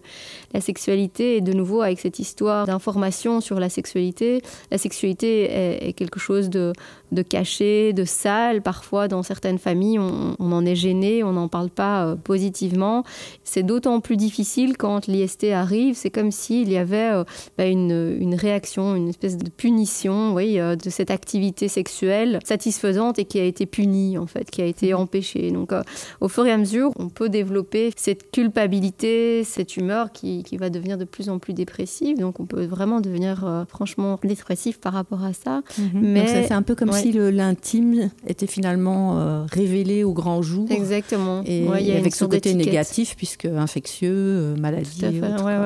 la 0.54 0.62
sexualité, 0.62 1.42
de 1.42 1.54
nouveau, 1.54 1.82
avec 1.82 2.00
cette 2.00 2.20
histoire 2.20 2.66
d'information 2.66 3.42
sur 3.42 3.60
la 3.60 3.70
sexualité, 3.70 4.42
la 4.72 4.78
sexualité 4.78 5.44
est, 5.44 5.90
est 5.90 5.94
quelque 5.94 6.20
chose 6.20 6.50
de, 6.50 6.74
de, 7.12 7.22
caché, 7.22 7.94
de 7.94 8.06
sale. 8.06 8.62
Parfois, 8.62 9.08
dans 9.08 9.22
certaines 9.22 9.60
familles, 9.60 10.00
on, 10.00 10.36
en 10.40 10.66
est 10.66 10.76
gêné, 10.76 11.24
on 11.24 11.34
n'en 11.34 11.48
parle 11.48 11.70
pas 11.70 12.06
euh, 12.06 12.16
positivement. 12.16 13.04
C'est 13.44 13.64
d'autant 13.64 14.00
plus 14.00 14.18
difficile 14.18 14.78
quand 14.78 15.08
l'IST 15.08 15.44
arrive. 15.46 15.96
C'est 15.96 16.10
comme 16.10 16.32
s'il 16.32 16.72
y 16.72 16.78
avait 16.78 17.12
euh, 17.12 17.24
bah, 17.58 17.66
une, 17.66 18.18
une, 18.20 18.36
réaction, 18.36 18.96
une 18.96 19.10
espèce 19.10 19.38
de 19.38 19.50
punition 19.50 20.34
oui, 20.34 20.60
euh, 20.60 20.76
de 20.76 20.90
cette 20.90 21.12
activité 21.12 21.68
sexuelle 21.68 21.97
satisfaisante 22.44 23.20
et 23.20 23.26
qui 23.26 23.40
a 23.40 23.44
été 23.44 23.66
punie, 23.66 24.18
en 24.18 24.28
fait, 24.28 24.50
qui 24.50 24.62
a 24.62 24.66
été 24.66 24.94
mhm. 24.94 25.00
empêchée. 25.00 25.52
Donc, 25.52 25.72
euh, 25.72 25.84
au 26.22 26.28
fur 26.28 26.46
et 26.46 26.52
à 26.52 26.58
mesure, 26.58 26.92
on 26.98 27.10
peut 27.10 27.30
développer 27.30 27.92
cette 27.96 28.32
culpabilité, 28.32 29.44
cette 29.44 29.78
humeur 29.78 30.12
qui, 30.12 30.44
qui 30.44 30.58
va 30.58 30.70
devenir 30.70 30.98
de 30.98 31.06
plus 31.06 31.30
en 31.30 31.40
plus 31.40 31.54
dépressive. 31.54 32.18
Donc, 32.18 32.40
on 32.40 32.46
peut 32.46 32.66
vraiment 32.66 33.02
devenir 33.02 33.46
euh, 33.46 33.66
franchement 33.68 34.20
dépressif 34.24 34.80
par 34.80 34.94
rapport 34.94 35.24
à 35.24 35.34
ça. 35.34 35.62
Mhm. 35.78 36.02
Mais 36.02 36.28
c'est 36.28 36.54
un 36.54 36.62
peu 36.62 36.76
comme 36.76 36.92
si 36.92 37.12
l'intime 37.12 38.10
était 38.26 38.48
finalement 38.48 39.20
euh, 39.20 39.46
révélé 39.52 40.04
au 40.04 40.14
grand 40.14 40.42
jour. 40.42 40.68
Exactement. 40.70 41.44
Et, 41.46 41.68
avec 41.96 42.16
son 42.16 42.28
côté 42.28 42.54
négatif, 42.54 43.16
puisque 43.16 43.46
infectieux, 43.46 44.56
maladie. 44.60 45.06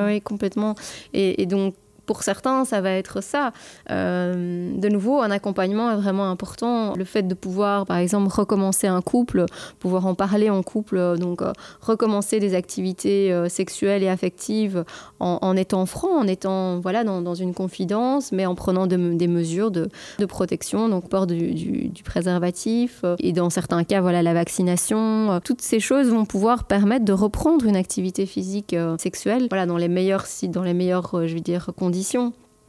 Oui, 0.07 0.21
complètement. 0.21 0.75
Et, 1.13 1.41
et 1.41 1.45
donc, 1.45 1.75
pour 2.11 2.23
certains, 2.23 2.65
ça 2.65 2.81
va 2.81 2.91
être 2.91 3.23
ça. 3.23 3.53
Euh, 3.89 4.73
de 4.75 4.89
nouveau, 4.89 5.21
un 5.21 5.31
accompagnement 5.31 5.91
est 5.91 5.95
vraiment 5.95 6.29
important. 6.29 6.93
Le 6.93 7.05
fait 7.05 7.23
de 7.23 7.33
pouvoir, 7.33 7.85
par 7.85 7.95
exemple, 7.95 8.29
recommencer 8.29 8.85
un 8.85 9.01
couple, 9.01 9.45
pouvoir 9.79 10.07
en 10.07 10.13
parler 10.13 10.49
en 10.49 10.61
couple, 10.61 10.97
euh, 10.97 11.15
donc 11.15 11.41
euh, 11.41 11.53
recommencer 11.79 12.41
des 12.41 12.53
activités 12.53 13.33
sexuelles 13.47 14.03
et 14.03 14.09
affectives 14.09 14.83
en, 15.21 15.55
étant 15.55 15.85
franc, 15.85 16.19
en 16.19 16.27
étant 16.27 16.81
voilà 16.81 17.05
dans, 17.05 17.35
une 17.35 17.53
confidence, 17.53 18.33
mais 18.33 18.45
en 18.45 18.55
prenant 18.55 18.87
des 18.87 19.27
mesures 19.27 19.71
de, 19.71 19.87
protection, 20.27 20.89
donc 20.89 21.07
port 21.07 21.27
du, 21.27 21.91
préservatif 22.03 23.05
et 23.19 23.31
dans 23.31 23.49
certains 23.49 23.85
cas, 23.85 24.01
voilà 24.01 24.21
la 24.21 24.33
vaccination. 24.33 25.39
toutes 25.45 25.61
ces 25.61 25.79
choses 25.79 26.09
vont 26.09 26.25
pouvoir 26.25 26.65
permettre 26.65 27.05
de 27.05 27.13
reprendre 27.13 27.65
une 27.65 27.77
activité 27.77 28.25
physique 28.25 28.75
sexuelle, 28.97 29.47
voilà 29.49 29.65
dans 29.65 29.77
les 29.77 29.87
meilleures, 29.87 30.25
dans 30.49 30.63
les 30.63 30.73
meilleures, 30.73 31.27
je 31.27 31.33
veux 31.33 31.39
dire, 31.39 31.71
conditions 31.77 32.00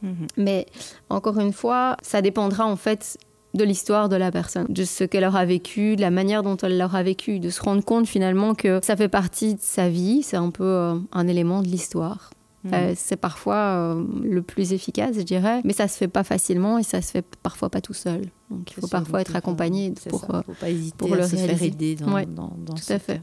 Mhm. 0.01 0.27
Mais 0.37 0.65
encore 1.09 1.39
une 1.39 1.53
fois, 1.53 1.97
ça 2.01 2.21
dépendra 2.21 2.65
en 2.65 2.75
fait 2.75 3.17
de 3.53 3.63
l'histoire 3.63 4.09
de 4.09 4.15
la 4.15 4.31
personne, 4.31 4.65
de 4.67 4.83
ce 4.83 5.03
qu'elle 5.03 5.25
aura 5.25 5.45
vécu, 5.45 5.95
de 5.95 6.01
la 6.01 6.09
manière 6.09 6.43
dont 6.43 6.57
elle 6.57 6.77
l'aura 6.77 7.03
vécu, 7.03 7.39
de 7.39 7.49
se 7.49 7.61
rendre 7.61 7.83
compte 7.83 8.07
finalement 8.07 8.55
que 8.55 8.79
ça 8.81 8.95
fait 8.95 9.09
partie 9.09 9.55
de 9.55 9.61
sa 9.61 9.89
vie, 9.89 10.23
c'est 10.23 10.37
un 10.37 10.49
peu 10.49 10.63
euh, 10.63 10.95
un 11.11 11.27
élément 11.27 11.61
de 11.61 11.67
l'histoire. 11.67 12.31
Mhm. 12.63 12.73
Euh, 12.73 12.93
c'est 12.95 13.17
parfois 13.17 13.55
euh, 13.55 14.03
le 14.23 14.41
plus 14.41 14.73
efficace, 14.73 15.15
je 15.17 15.21
dirais, 15.21 15.61
mais 15.65 15.73
ça 15.73 15.87
se 15.87 15.97
fait 15.97 16.07
pas 16.07 16.23
facilement 16.23 16.79
et 16.79 16.83
ça 16.83 17.01
se 17.01 17.11
fait 17.11 17.25
parfois 17.43 17.69
pas 17.69 17.81
tout 17.81 17.93
seul. 17.93 18.21
Donc 18.49 18.71
il 18.71 18.81
faut 18.81 18.87
parfois 18.87 19.21
être 19.21 19.35
accompagné 19.35 19.93
pour, 20.09 20.21
faut 20.21 20.53
pas 20.59 20.69
hésiter 20.69 20.97
pour 20.97 21.15
le 21.15 21.23
se 21.23 21.35
faire 21.35 21.61
aider 21.61 21.95
dans, 21.95 22.11
dans, 22.25 22.53
dans 22.57 22.73
tout 22.73 22.93
à 22.93 22.99
fait. 22.99 23.21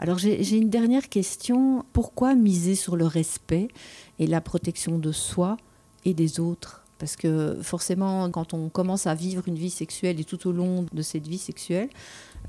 Alors 0.00 0.16
j'ai 0.16 0.56
une 0.56 0.70
dernière 0.70 1.10
question. 1.10 1.84
Pourquoi 1.92 2.34
miser 2.34 2.74
sur 2.74 2.96
le 2.96 3.04
respect? 3.04 3.68
Et 4.20 4.28
la 4.28 4.40
protection 4.40 4.98
de 4.98 5.10
soi 5.10 5.56
et 6.04 6.14
des 6.14 6.38
autres. 6.38 6.84
Parce 6.98 7.16
que 7.16 7.56
forcément, 7.62 8.30
quand 8.30 8.52
on 8.52 8.68
commence 8.68 9.06
à 9.06 9.14
vivre 9.14 9.48
une 9.48 9.54
vie 9.54 9.70
sexuelle 9.70 10.20
et 10.20 10.24
tout 10.24 10.46
au 10.46 10.52
long 10.52 10.84
de 10.92 11.02
cette 11.02 11.26
vie 11.26 11.38
sexuelle, 11.38 11.88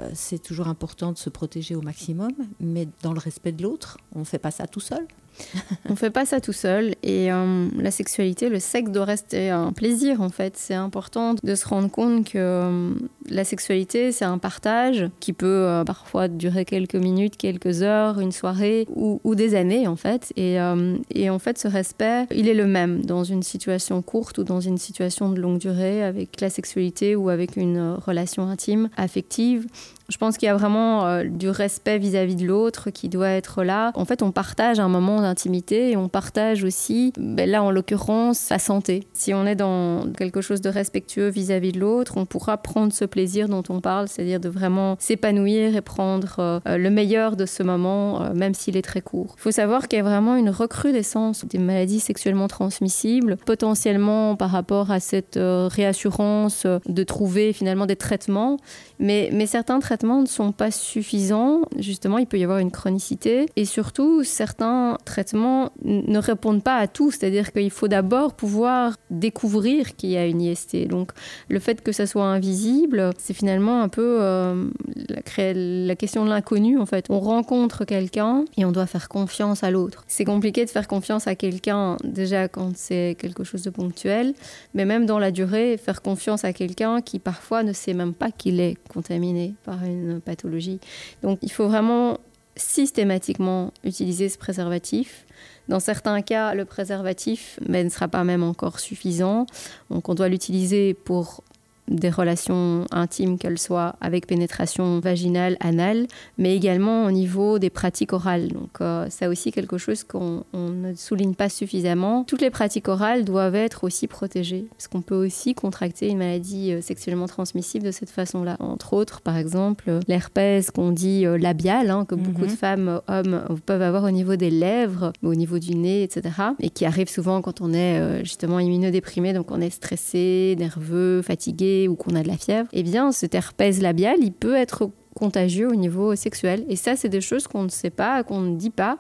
euh, 0.02 0.12
c'est 0.14 0.40
toujours 0.40 0.68
important 0.68 1.14
de 1.14 1.18
se 1.18 1.30
protéger 1.30 1.74
au 1.74 1.82
maximum, 1.82 2.34
mais 2.60 2.88
dans 3.02 3.14
le 3.14 3.20
respect 3.20 3.54
de 3.54 3.64
l'autre, 3.64 3.98
on 4.14 4.20
ne 4.20 4.26
fait 4.26 4.40
pas 4.40 4.52
ça 4.52 4.68
tout 4.68 4.82
seul. 4.82 5.08
on 5.90 5.96
fait 5.96 6.10
pas 6.10 6.26
ça 6.26 6.42
tout 6.42 6.54
seul. 6.54 6.96
Et 7.04 7.32
euh, 7.32 7.68
la 7.78 7.92
sexualité, 7.92 8.50
le 8.50 8.60
sexe 8.60 8.92
doit 8.92 9.06
rester 9.06 9.50
un 9.50 9.72
plaisir 9.72 10.22
en 10.22 10.30
fait. 10.30 10.56
C'est 10.58 10.74
important 10.74 11.36
de 11.42 11.56
se 11.56 11.68
rendre 11.68 11.90
compte 11.90 12.26
que 12.26 12.38
euh, 12.38 12.94
la 13.30 13.44
sexualité, 13.44 14.12
c'est 14.12 14.26
un 14.26 14.38
partage 14.38 15.10
qui 15.20 15.34
peut 15.34 15.48
euh, 15.48 15.84
parfois 15.84 16.28
durer 16.28 16.66
quelques 16.66 16.96
minutes, 16.96 17.38
quelques 17.38 17.82
heures, 17.82 18.20
une 18.20 18.32
soirée 18.32 18.88
ou, 18.96 19.20
des 19.36 19.56
années 19.56 19.88
en 19.88 19.96
fait. 19.96 20.34
Et, 20.36 20.60
en 20.60 21.40
fait, 21.40 21.58
ce 21.58 21.68
respect, 21.68 22.26
il 22.32 22.48
est 22.48 22.54
le 22.54 22.68
même 22.68 23.06
dans 23.06 23.24
une 23.24 23.44
situation 23.44 24.02
courte 24.02 24.40
ou 24.40 24.44
dans 24.44 24.60
une 24.60 24.78
situation 24.78 25.30
de 25.30 25.40
longue 25.40 25.58
durée 25.58 26.04
avec 26.04 26.42
la 26.42 26.50
sexualité 26.50 27.16
ou 27.16 27.30
avec 27.30 27.56
une 27.56 27.96
relation 28.06 28.48
intime, 28.48 28.90
affective. 28.98 29.68
Je 30.12 30.18
pense 30.18 30.38
qu'il 30.38 30.48
y 30.48 30.50
a 30.50 30.56
vraiment 30.56 31.06
euh, 31.06 31.24
du 31.24 31.50
respect 31.50 31.98
vis-à-vis 31.98 32.36
de 32.36 32.46
l'autre 32.46 32.90
qui 32.90 33.08
doit 33.08 33.30
être 33.30 33.64
là. 33.64 33.92
En 33.96 34.04
fait, 34.04 34.22
on 34.22 34.32
partage 34.32 34.78
un 34.80 34.90
moment 34.90 35.22
d'intimité 35.22 35.92
et 35.92 35.98
on 35.98 36.10
partage 36.10 36.66
aussi, 36.66 37.14
ben 37.18 37.50
là 37.50 37.64
en 37.64 37.72
l'occurrence, 37.72 38.38
sa 38.38 38.60
santé. 38.60 39.08
Si 39.14 39.34
on 39.34 39.46
est 39.46 39.56
dans 39.56 40.12
quelque 40.18 40.42
chose 40.42 40.60
de 40.60 40.70
respectueux 40.70 41.30
vis-à-vis 41.30 41.72
de 41.72 41.80
l'autre, 41.80 42.18
on 42.18 42.26
pourra 42.26 42.58
prendre 42.58 42.92
ce 42.92 43.06
plaisir 43.06 43.48
dont 43.48 43.64
on 43.70 43.80
parle, 43.80 44.10
c'est-à-dire 44.10 44.42
de 44.42 44.50
vraiment 44.50 44.98
s'épanouir 45.00 45.78
et 45.78 45.82
prendre 45.82 46.36
euh, 46.40 46.78
le 46.78 46.90
meilleur 46.90 47.38
de 47.38 47.46
ce 47.46 47.64
moment, 47.64 48.22
euh, 48.22 48.34
même 48.34 48.54
s'il 48.54 48.76
est 48.76 48.82
très 48.82 49.02
court. 49.02 49.36
Il 49.38 49.42
faut 49.42 49.52
savoir 49.52 49.88
qu'il 49.88 49.98
y 49.98 50.02
a 50.02 50.04
vraiment 50.04 50.36
une 50.36 50.50
recrudescence 50.50 51.46
des 51.46 51.58
maladies 51.58 52.02
sexuellement 52.02 52.50
transmissibles, 52.50 53.38
potentiellement 53.46 54.36
par 54.36 54.50
rapport 54.50 54.92
à 54.92 55.00
cette 55.00 55.40
réassurance 55.40 56.66
de 56.66 57.04
trouver 57.04 57.54
finalement 57.54 57.86
des 57.86 57.96
traitements, 57.96 58.58
mais, 59.00 59.30
mais 59.32 59.46
certains 59.46 59.80
traitements 59.80 60.01
ne 60.04 60.26
sont 60.26 60.52
pas 60.52 60.72
suffisants. 60.72 61.62
Justement, 61.78 62.18
il 62.18 62.28
peut 62.28 62.38
y 62.38 62.44
avoir 62.44 62.60
une 62.60 62.72
chronicité. 62.72 63.46
Et 63.56 63.66
surtout, 63.66 64.24
certains 64.24 64.98
traitements 65.06 65.72
ne 65.84 66.18
répondent 66.18 66.64
pas 66.64 66.78
à 66.78 66.88
tout. 66.88 67.12
C'est-à-dire 67.12 67.52
qu'il 67.52 67.72
faut 67.72 67.88
d'abord 67.88 68.34
pouvoir 68.34 68.96
découvrir 69.10 69.96
qu'il 69.96 70.10
y 70.12 70.18
a 70.18 70.26
une 70.26 70.42
IST. 70.42 70.88
Donc, 70.88 71.12
le 71.50 71.60
fait 71.60 71.82
que 71.82 71.92
ça 71.92 72.06
soit 72.06 72.26
invisible, 72.26 73.12
c'est 73.18 73.34
finalement 73.34 73.82
un 73.82 73.90
peu 73.90 74.18
euh, 74.22 74.70
la, 75.10 75.54
la 75.54 75.96
question 75.96 76.26
de 76.26 76.30
l'inconnu, 76.30 76.78
en 76.78 76.86
fait. 76.86 77.06
On 77.10 77.20
rencontre 77.20 77.86
quelqu'un 77.86 78.46
et 78.58 78.66
on 78.66 78.72
doit 78.72 78.88
faire 78.88 79.10
confiance 79.10 79.64
à 79.64 79.72
l'autre. 79.72 80.04
C'est 80.08 80.26
compliqué 80.26 80.66
de 80.66 80.70
faire 80.70 80.88
confiance 80.88 81.28
à 81.28 81.36
quelqu'un 81.36 81.98
déjà 82.04 82.48
quand 82.48 82.72
c'est 82.76 83.16
quelque 83.20 83.44
chose 83.44 83.64
de 83.64 83.70
ponctuel, 83.70 84.34
mais 84.74 84.86
même 84.86 85.06
dans 85.06 85.20
la 85.20 85.32
durée, 85.32 85.78
faire 85.78 86.02
confiance 86.02 86.46
à 86.46 86.54
quelqu'un 86.54 87.02
qui 87.02 87.20
parfois 87.20 87.64
ne 87.64 87.74
sait 87.74 87.94
même 87.94 88.14
pas 88.14 88.32
qu'il 88.32 88.60
est 88.60 88.78
contaminé 88.90 89.56
par 89.64 89.84
une 89.84 89.91
pathologie. 90.24 90.80
Donc 91.24 91.40
il 91.42 91.52
faut 91.52 91.68
vraiment 91.68 92.20
systématiquement 92.56 93.72
utiliser 93.84 94.30
ce 94.30 94.38
préservatif. 94.38 95.26
Dans 95.68 95.80
certains 95.80 96.22
cas, 96.22 96.54
le 96.54 96.66
préservatif 96.66 97.60
mais, 97.66 97.84
ne 97.84 97.90
sera 97.90 98.08
pas 98.08 98.24
même 98.24 98.44
encore 98.44 98.80
suffisant. 98.80 99.46
Donc 99.90 100.10
on 100.10 100.16
doit 100.16 100.28
l'utiliser 100.28 100.94
pour 100.94 101.44
des 101.92 102.10
relations 102.10 102.86
intimes, 102.92 103.38
qu'elles 103.38 103.60
soient 103.60 103.96
avec 104.02 104.28
pénétration 104.28 105.00
vaginale, 105.00 105.58
anale, 105.60 106.08
mais 106.38 106.56
également 106.56 107.06
au 107.06 107.12
niveau 107.12 107.60
des 107.60 107.70
pratiques 107.70 108.14
orales. 108.14 108.48
Donc 108.50 108.82
euh, 108.82 109.08
c'est 109.10 109.28
aussi 109.28 109.52
quelque 109.52 109.78
chose 109.78 110.04
qu'on 110.04 110.44
ne 110.54 110.94
souligne 110.96 111.36
pas 111.36 111.50
suffisamment. 111.50 112.24
Toutes 112.24 112.42
les 112.42 112.50
pratiques 112.50 112.88
orales 112.88 113.26
doivent 113.26 113.56
être 113.56 113.84
aussi 113.84 114.08
protégées, 114.08 114.66
parce 114.72 114.88
qu'on 114.88 115.02
peut 115.02 115.16
aussi 115.16 115.54
contracter 115.54 116.10
une 116.10 116.18
maladie 116.18 116.74
euh, 116.74 116.82
sexuellement 116.82 117.28
transmissible 117.28 117.86
de 117.86 117.92
cette 117.92 118.10
façon-là. 118.10 118.58
Entre 118.60 118.94
autres, 118.94 119.22
par 119.22 119.38
exemple, 119.38 120.00
l'herpès 120.08 120.72
qu'on 120.72 120.92
dit 120.92 121.26
euh, 121.26 121.38
labial, 121.38 121.90
hein, 121.90 122.06
que 122.06 122.16
beaucoup 122.16 122.46
de 122.46 122.52
mhm. 122.52 122.58
femmes, 122.58 123.02
hommes 123.08 123.44
peuvent 123.66 123.82
avoir 123.82 124.04
au 124.04 124.12
niveau 124.12 124.36
des 124.36 124.50
lèvres, 124.50 125.12
au 125.24 125.36
niveau 125.36 125.60
du 125.60 125.76
nez, 125.76 126.04
etc. 126.04 126.30
Et 126.60 126.70
qui 126.70 126.86
arrive 126.86 127.10
souvent 127.10 127.42
quand 127.42 127.62
on 127.62 127.74
est 127.74 128.24
justement 128.24 128.60
immunodéprimé, 128.60 129.34
donc 129.34 129.52
on 129.52 129.62
est 129.62 129.70
stressé, 129.70 130.56
nerveux, 130.58 131.22
fatigué 131.22 131.81
ou 131.88 131.96
qu'on 131.96 132.16
a 132.16 132.24
de 132.24 132.28
la 132.28 132.38
fièvre, 132.38 132.68
eh 132.74 132.84
bien 132.84 133.12
cet 133.12 133.36
herpès 133.36 133.82
labial, 133.82 134.18
il 134.22 134.32
peut 134.32 134.56
être 134.56 134.90
contagieux 135.16 135.68
au 135.68 135.76
niveau 135.76 136.16
sexuel. 136.16 136.66
Et 136.70 136.76
ça, 136.76 136.96
c'est 136.96 137.10
des 137.10 137.22
choses 137.22 137.48
qu'on 137.48 137.64
ne 137.64 137.70
sait 137.70 137.90
pas, 137.90 138.24
qu'on 138.24 138.42
ne 138.42 138.56
dit 138.56 138.70
pas, 138.70 138.98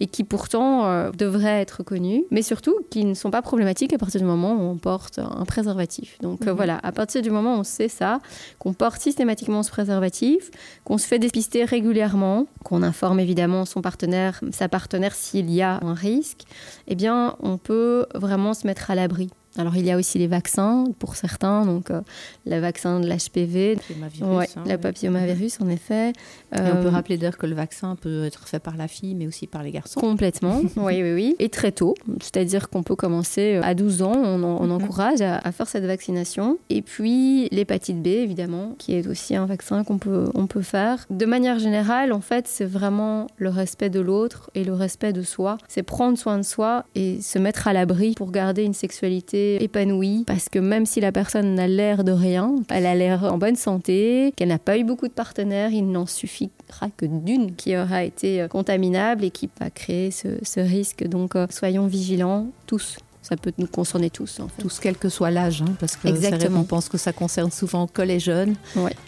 et 0.00 0.06
qui 0.06 0.24
pourtant 0.24 0.86
euh, 0.86 1.10
devraient 1.12 1.60
être 1.60 1.82
connues, 1.82 2.24
mais 2.30 2.42
surtout 2.42 2.74
qui 2.90 3.04
ne 3.04 3.14
sont 3.14 3.30
pas 3.30 3.42
problématiques 3.42 3.92
à 3.92 3.98
partir 3.98 4.20
du 4.20 4.26
moment 4.26 4.54
où 4.54 4.62
on 4.62 4.76
porte 4.76 5.18
un 5.18 5.44
préservatif. 5.44 6.18
Donc 6.20 6.42
euh, 6.42 6.50
mhm. 6.50 6.56
voilà, 6.56 6.80
à 6.82 6.92
partir 6.92 7.22
du 7.22 7.30
moment 7.30 7.56
où 7.56 7.60
on 7.60 7.64
sait 7.64 7.88
ça, 7.88 8.18
qu'on 8.58 8.72
porte 8.72 9.00
systématiquement 9.00 9.62
ce 9.62 9.70
préservatif, 9.70 10.50
qu'on 10.84 10.98
se 10.98 11.06
fait 11.06 11.18
dépister 11.18 11.64
régulièrement, 11.64 12.46
qu'on 12.64 12.82
informe 12.82 13.20
évidemment 13.20 13.64
son 13.64 13.82
partenaire, 13.82 14.40
sa 14.50 14.68
partenaire 14.68 15.14
s'il 15.14 15.50
y 15.50 15.62
a 15.62 15.78
un 15.82 15.94
risque, 15.94 16.42
eh 16.88 16.94
bien, 16.94 17.36
on 17.40 17.58
peut 17.58 18.06
vraiment 18.14 18.54
se 18.54 18.66
mettre 18.66 18.90
à 18.90 18.94
l'abri 18.94 19.30
alors 19.58 19.76
il 19.76 19.84
y 19.84 19.90
a 19.90 19.98
aussi 19.98 20.18
les 20.18 20.28
vaccins 20.28 20.86
pour 20.98 21.14
certains, 21.14 21.66
donc 21.66 21.90
euh, 21.90 22.00
le 22.46 22.58
vaccin 22.58 23.00
de 23.00 23.06
l'HPV, 23.06 23.76
ouais, 24.22 24.48
hein, 24.56 24.64
le 24.66 24.76
papillomavirus 24.76 25.60
en 25.60 25.68
effet. 25.68 26.10
Et 26.10 26.60
on 26.60 26.82
peut 26.82 26.86
euh, 26.86 26.90
rappeler 26.90 27.18
d'ailleurs 27.18 27.36
que 27.36 27.46
le 27.46 27.54
vaccin 27.54 27.96
peut 27.96 28.24
être 28.24 28.48
fait 28.48 28.60
par 28.60 28.76
la 28.76 28.88
fille, 28.88 29.14
mais 29.14 29.26
aussi 29.26 29.46
par 29.46 29.62
les 29.62 29.70
garçons. 29.70 30.00
Complètement, 30.00 30.62
oui, 30.76 31.02
oui, 31.02 31.12
oui. 31.12 31.36
Et 31.38 31.50
très 31.50 31.70
tôt, 31.70 31.94
c'est-à-dire 32.20 32.70
qu'on 32.70 32.82
peut 32.82 32.96
commencer 32.96 33.56
euh, 33.56 33.62
à 33.62 33.74
12 33.74 34.02
ans, 34.02 34.12
on, 34.14 34.38
mhm. 34.38 34.72
encourage 34.72 35.20
à, 35.20 35.52
faire 35.52 35.68
cette 35.68 35.84
vaccination. 35.84 36.58
Et 36.70 36.80
puis 36.80 37.48
l'hépatite 37.50 38.02
B, 38.02 38.06
évidemment, 38.06 38.74
qui 38.78 38.94
est 38.94 39.06
aussi 39.06 39.36
un 39.36 39.44
vaccin 39.44 39.84
qu'on 39.84 39.98
peut, 39.98 40.30
on 40.34 40.46
peut 40.46 40.62
faire. 40.62 41.04
De 41.10 41.26
manière 41.26 41.58
générale, 41.58 42.14
en 42.14 42.22
fait, 42.22 42.48
c'est 42.48 42.64
vraiment 42.64 43.26
le 43.36 43.50
respect 43.50 43.90
de 43.90 44.00
l'autre 44.00 44.50
et 44.54 44.64
le 44.64 44.72
respect 44.72 45.12
de 45.12 45.22
soi. 45.22 45.58
C'est 45.68 45.82
prendre 45.82 46.16
soin 46.16 46.38
de 46.38 46.42
soi 46.42 46.86
et 46.94 47.20
se 47.20 47.38
mettre 47.38 47.68
à 47.68 47.74
l'abri 47.74 48.14
pour 48.14 48.30
garder 48.30 48.62
une 48.62 48.72
sexualité 48.72 49.41
épanouie 49.60 50.24
parce 50.26 50.48
que 50.48 50.58
même 50.58 50.86
si 50.86 51.00
la 51.00 51.12
personne 51.12 51.54
n'a 51.54 51.66
l'air 51.66 52.04
de 52.04 52.12
rien, 52.12 52.54
elle 52.68 52.86
a 52.86 52.94
l'air 52.94 53.24
en 53.24 53.38
bonne 53.38 53.56
santé, 53.56 54.32
qu'elle 54.36 54.48
n'a 54.48 54.58
pas 54.58 54.78
eu 54.78 54.84
beaucoup 54.84 55.08
de 55.08 55.12
partenaires, 55.12 55.70
il 55.70 55.90
n'en 55.90 56.06
suffira 56.06 56.88
que 56.96 57.06
d'une 57.06 57.54
qui 57.54 57.76
aura 57.76 58.04
été 58.04 58.46
contaminable 58.50 59.24
et 59.24 59.30
qui 59.30 59.48
va 59.60 59.70
créer 59.70 60.10
ce, 60.10 60.60
risque. 60.60 61.06
Donc 61.06 61.36
euh, 61.36 61.46
soyons 61.50 61.86
vigilants 61.86 62.46
tous 62.66 62.98
ça 63.22 63.36
peut 63.36 63.52
nous 63.56 63.66
concerner 63.68 64.10
tous. 64.10 64.40
En 64.40 64.48
Tous, 64.58 64.80
quel 64.80 64.96
que 64.96 65.08
soit 65.08 65.30
l'âge, 65.30 65.62
hein, 65.62 65.72
parce 65.78 65.96
que 65.96 66.08
Exactement. 66.08 66.60
on 66.60 66.64
pense 66.64 66.88
que 66.88 66.98
ça 66.98 67.12
concerne 67.12 67.50
souvent 67.50 67.86
que 67.86 68.02
les 68.02 68.18
jeunes, 68.18 68.54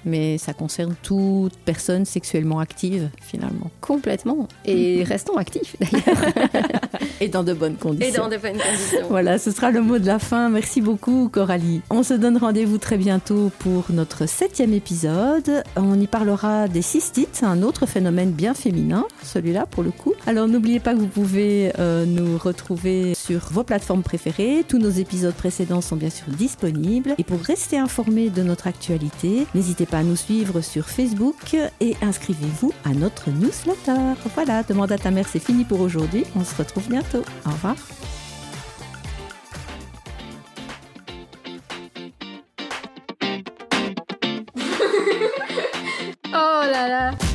mais 0.04 0.38
ça 0.38 0.52
concerne 0.52 0.94
toute 1.02 1.56
personne 1.64 2.04
sexuellement 2.04 2.60
active, 2.60 3.10
finalement. 3.20 3.70
Complètement. 3.80 4.48
Et 4.64 5.02
restons 5.02 5.36
actifs, 5.36 5.76
d'ailleurs. 5.80 6.32
Et 7.20 7.28
dans 7.28 7.44
de 7.44 7.52
bonnes 7.52 7.76
conditions. 7.76 8.14
Et 8.14 8.16
dans 8.16 8.28
de 8.28 8.36
bonnes 8.36 8.58
conditions. 8.58 9.06
voilà, 9.08 9.38
ce 9.38 9.50
sera 9.50 9.70
le 9.70 9.80
mot 9.82 9.98
de 9.98 10.06
la 10.06 10.18
fin. 10.18 10.48
Merci 10.48 10.80
beaucoup, 10.80 11.28
Coralie. 11.32 11.80
On 11.90 12.02
se 12.02 12.14
donne 12.14 12.36
rendez-vous 12.36 12.78
très 12.78 12.96
bientôt 12.96 13.50
pour 13.58 13.84
notre 13.90 14.26
septième 14.26 14.72
épisode. 14.72 15.64
On 15.76 15.98
y 16.00 16.06
parlera 16.06 16.68
des 16.68 16.82
cystites, 16.82 17.42
un 17.42 17.62
autre 17.62 17.86
phénomène 17.86 18.30
bien 18.30 18.54
féminin, 18.54 19.06
celui-là 19.22 19.66
pour 19.66 19.82
le 19.82 19.90
coup. 19.90 20.12
Alors 20.26 20.46
n'oubliez 20.48 20.80
pas 20.80 20.94
que 20.94 20.98
vous 20.98 21.06
pouvez 21.06 21.72
euh, 21.78 22.04
nous 22.04 22.38
retrouver 22.38 23.14
sur 23.14 23.40
vos 23.50 23.64
plateformes 23.64 24.03
préférées. 24.04 24.64
Tous 24.66 24.78
nos 24.78 24.90
épisodes 24.90 25.34
précédents 25.34 25.80
sont 25.80 25.96
bien 25.96 26.10
sûr 26.10 26.28
disponibles. 26.28 27.14
Et 27.18 27.24
pour 27.24 27.40
rester 27.40 27.78
informé 27.78 28.30
de 28.30 28.42
notre 28.42 28.68
actualité, 28.68 29.46
n'hésitez 29.54 29.86
pas 29.86 29.98
à 29.98 30.02
nous 30.04 30.14
suivre 30.16 30.60
sur 30.60 30.88
Facebook 30.88 31.56
et 31.80 31.96
inscrivez-vous 32.02 32.72
à 32.84 32.90
notre 32.90 33.30
newsletter. 33.30 34.14
Voilà, 34.34 34.62
demande 34.62 34.92
à 34.92 34.98
ta 34.98 35.10
mère, 35.10 35.26
c'est 35.28 35.40
fini 35.40 35.64
pour 35.64 35.80
aujourd'hui. 35.80 36.24
On 36.36 36.44
se 36.44 36.54
retrouve 36.54 36.88
bientôt. 36.88 37.24
Au 37.46 37.50
revoir. 37.50 37.76
oh 46.26 46.62
là 46.70 46.88
là 46.88 47.33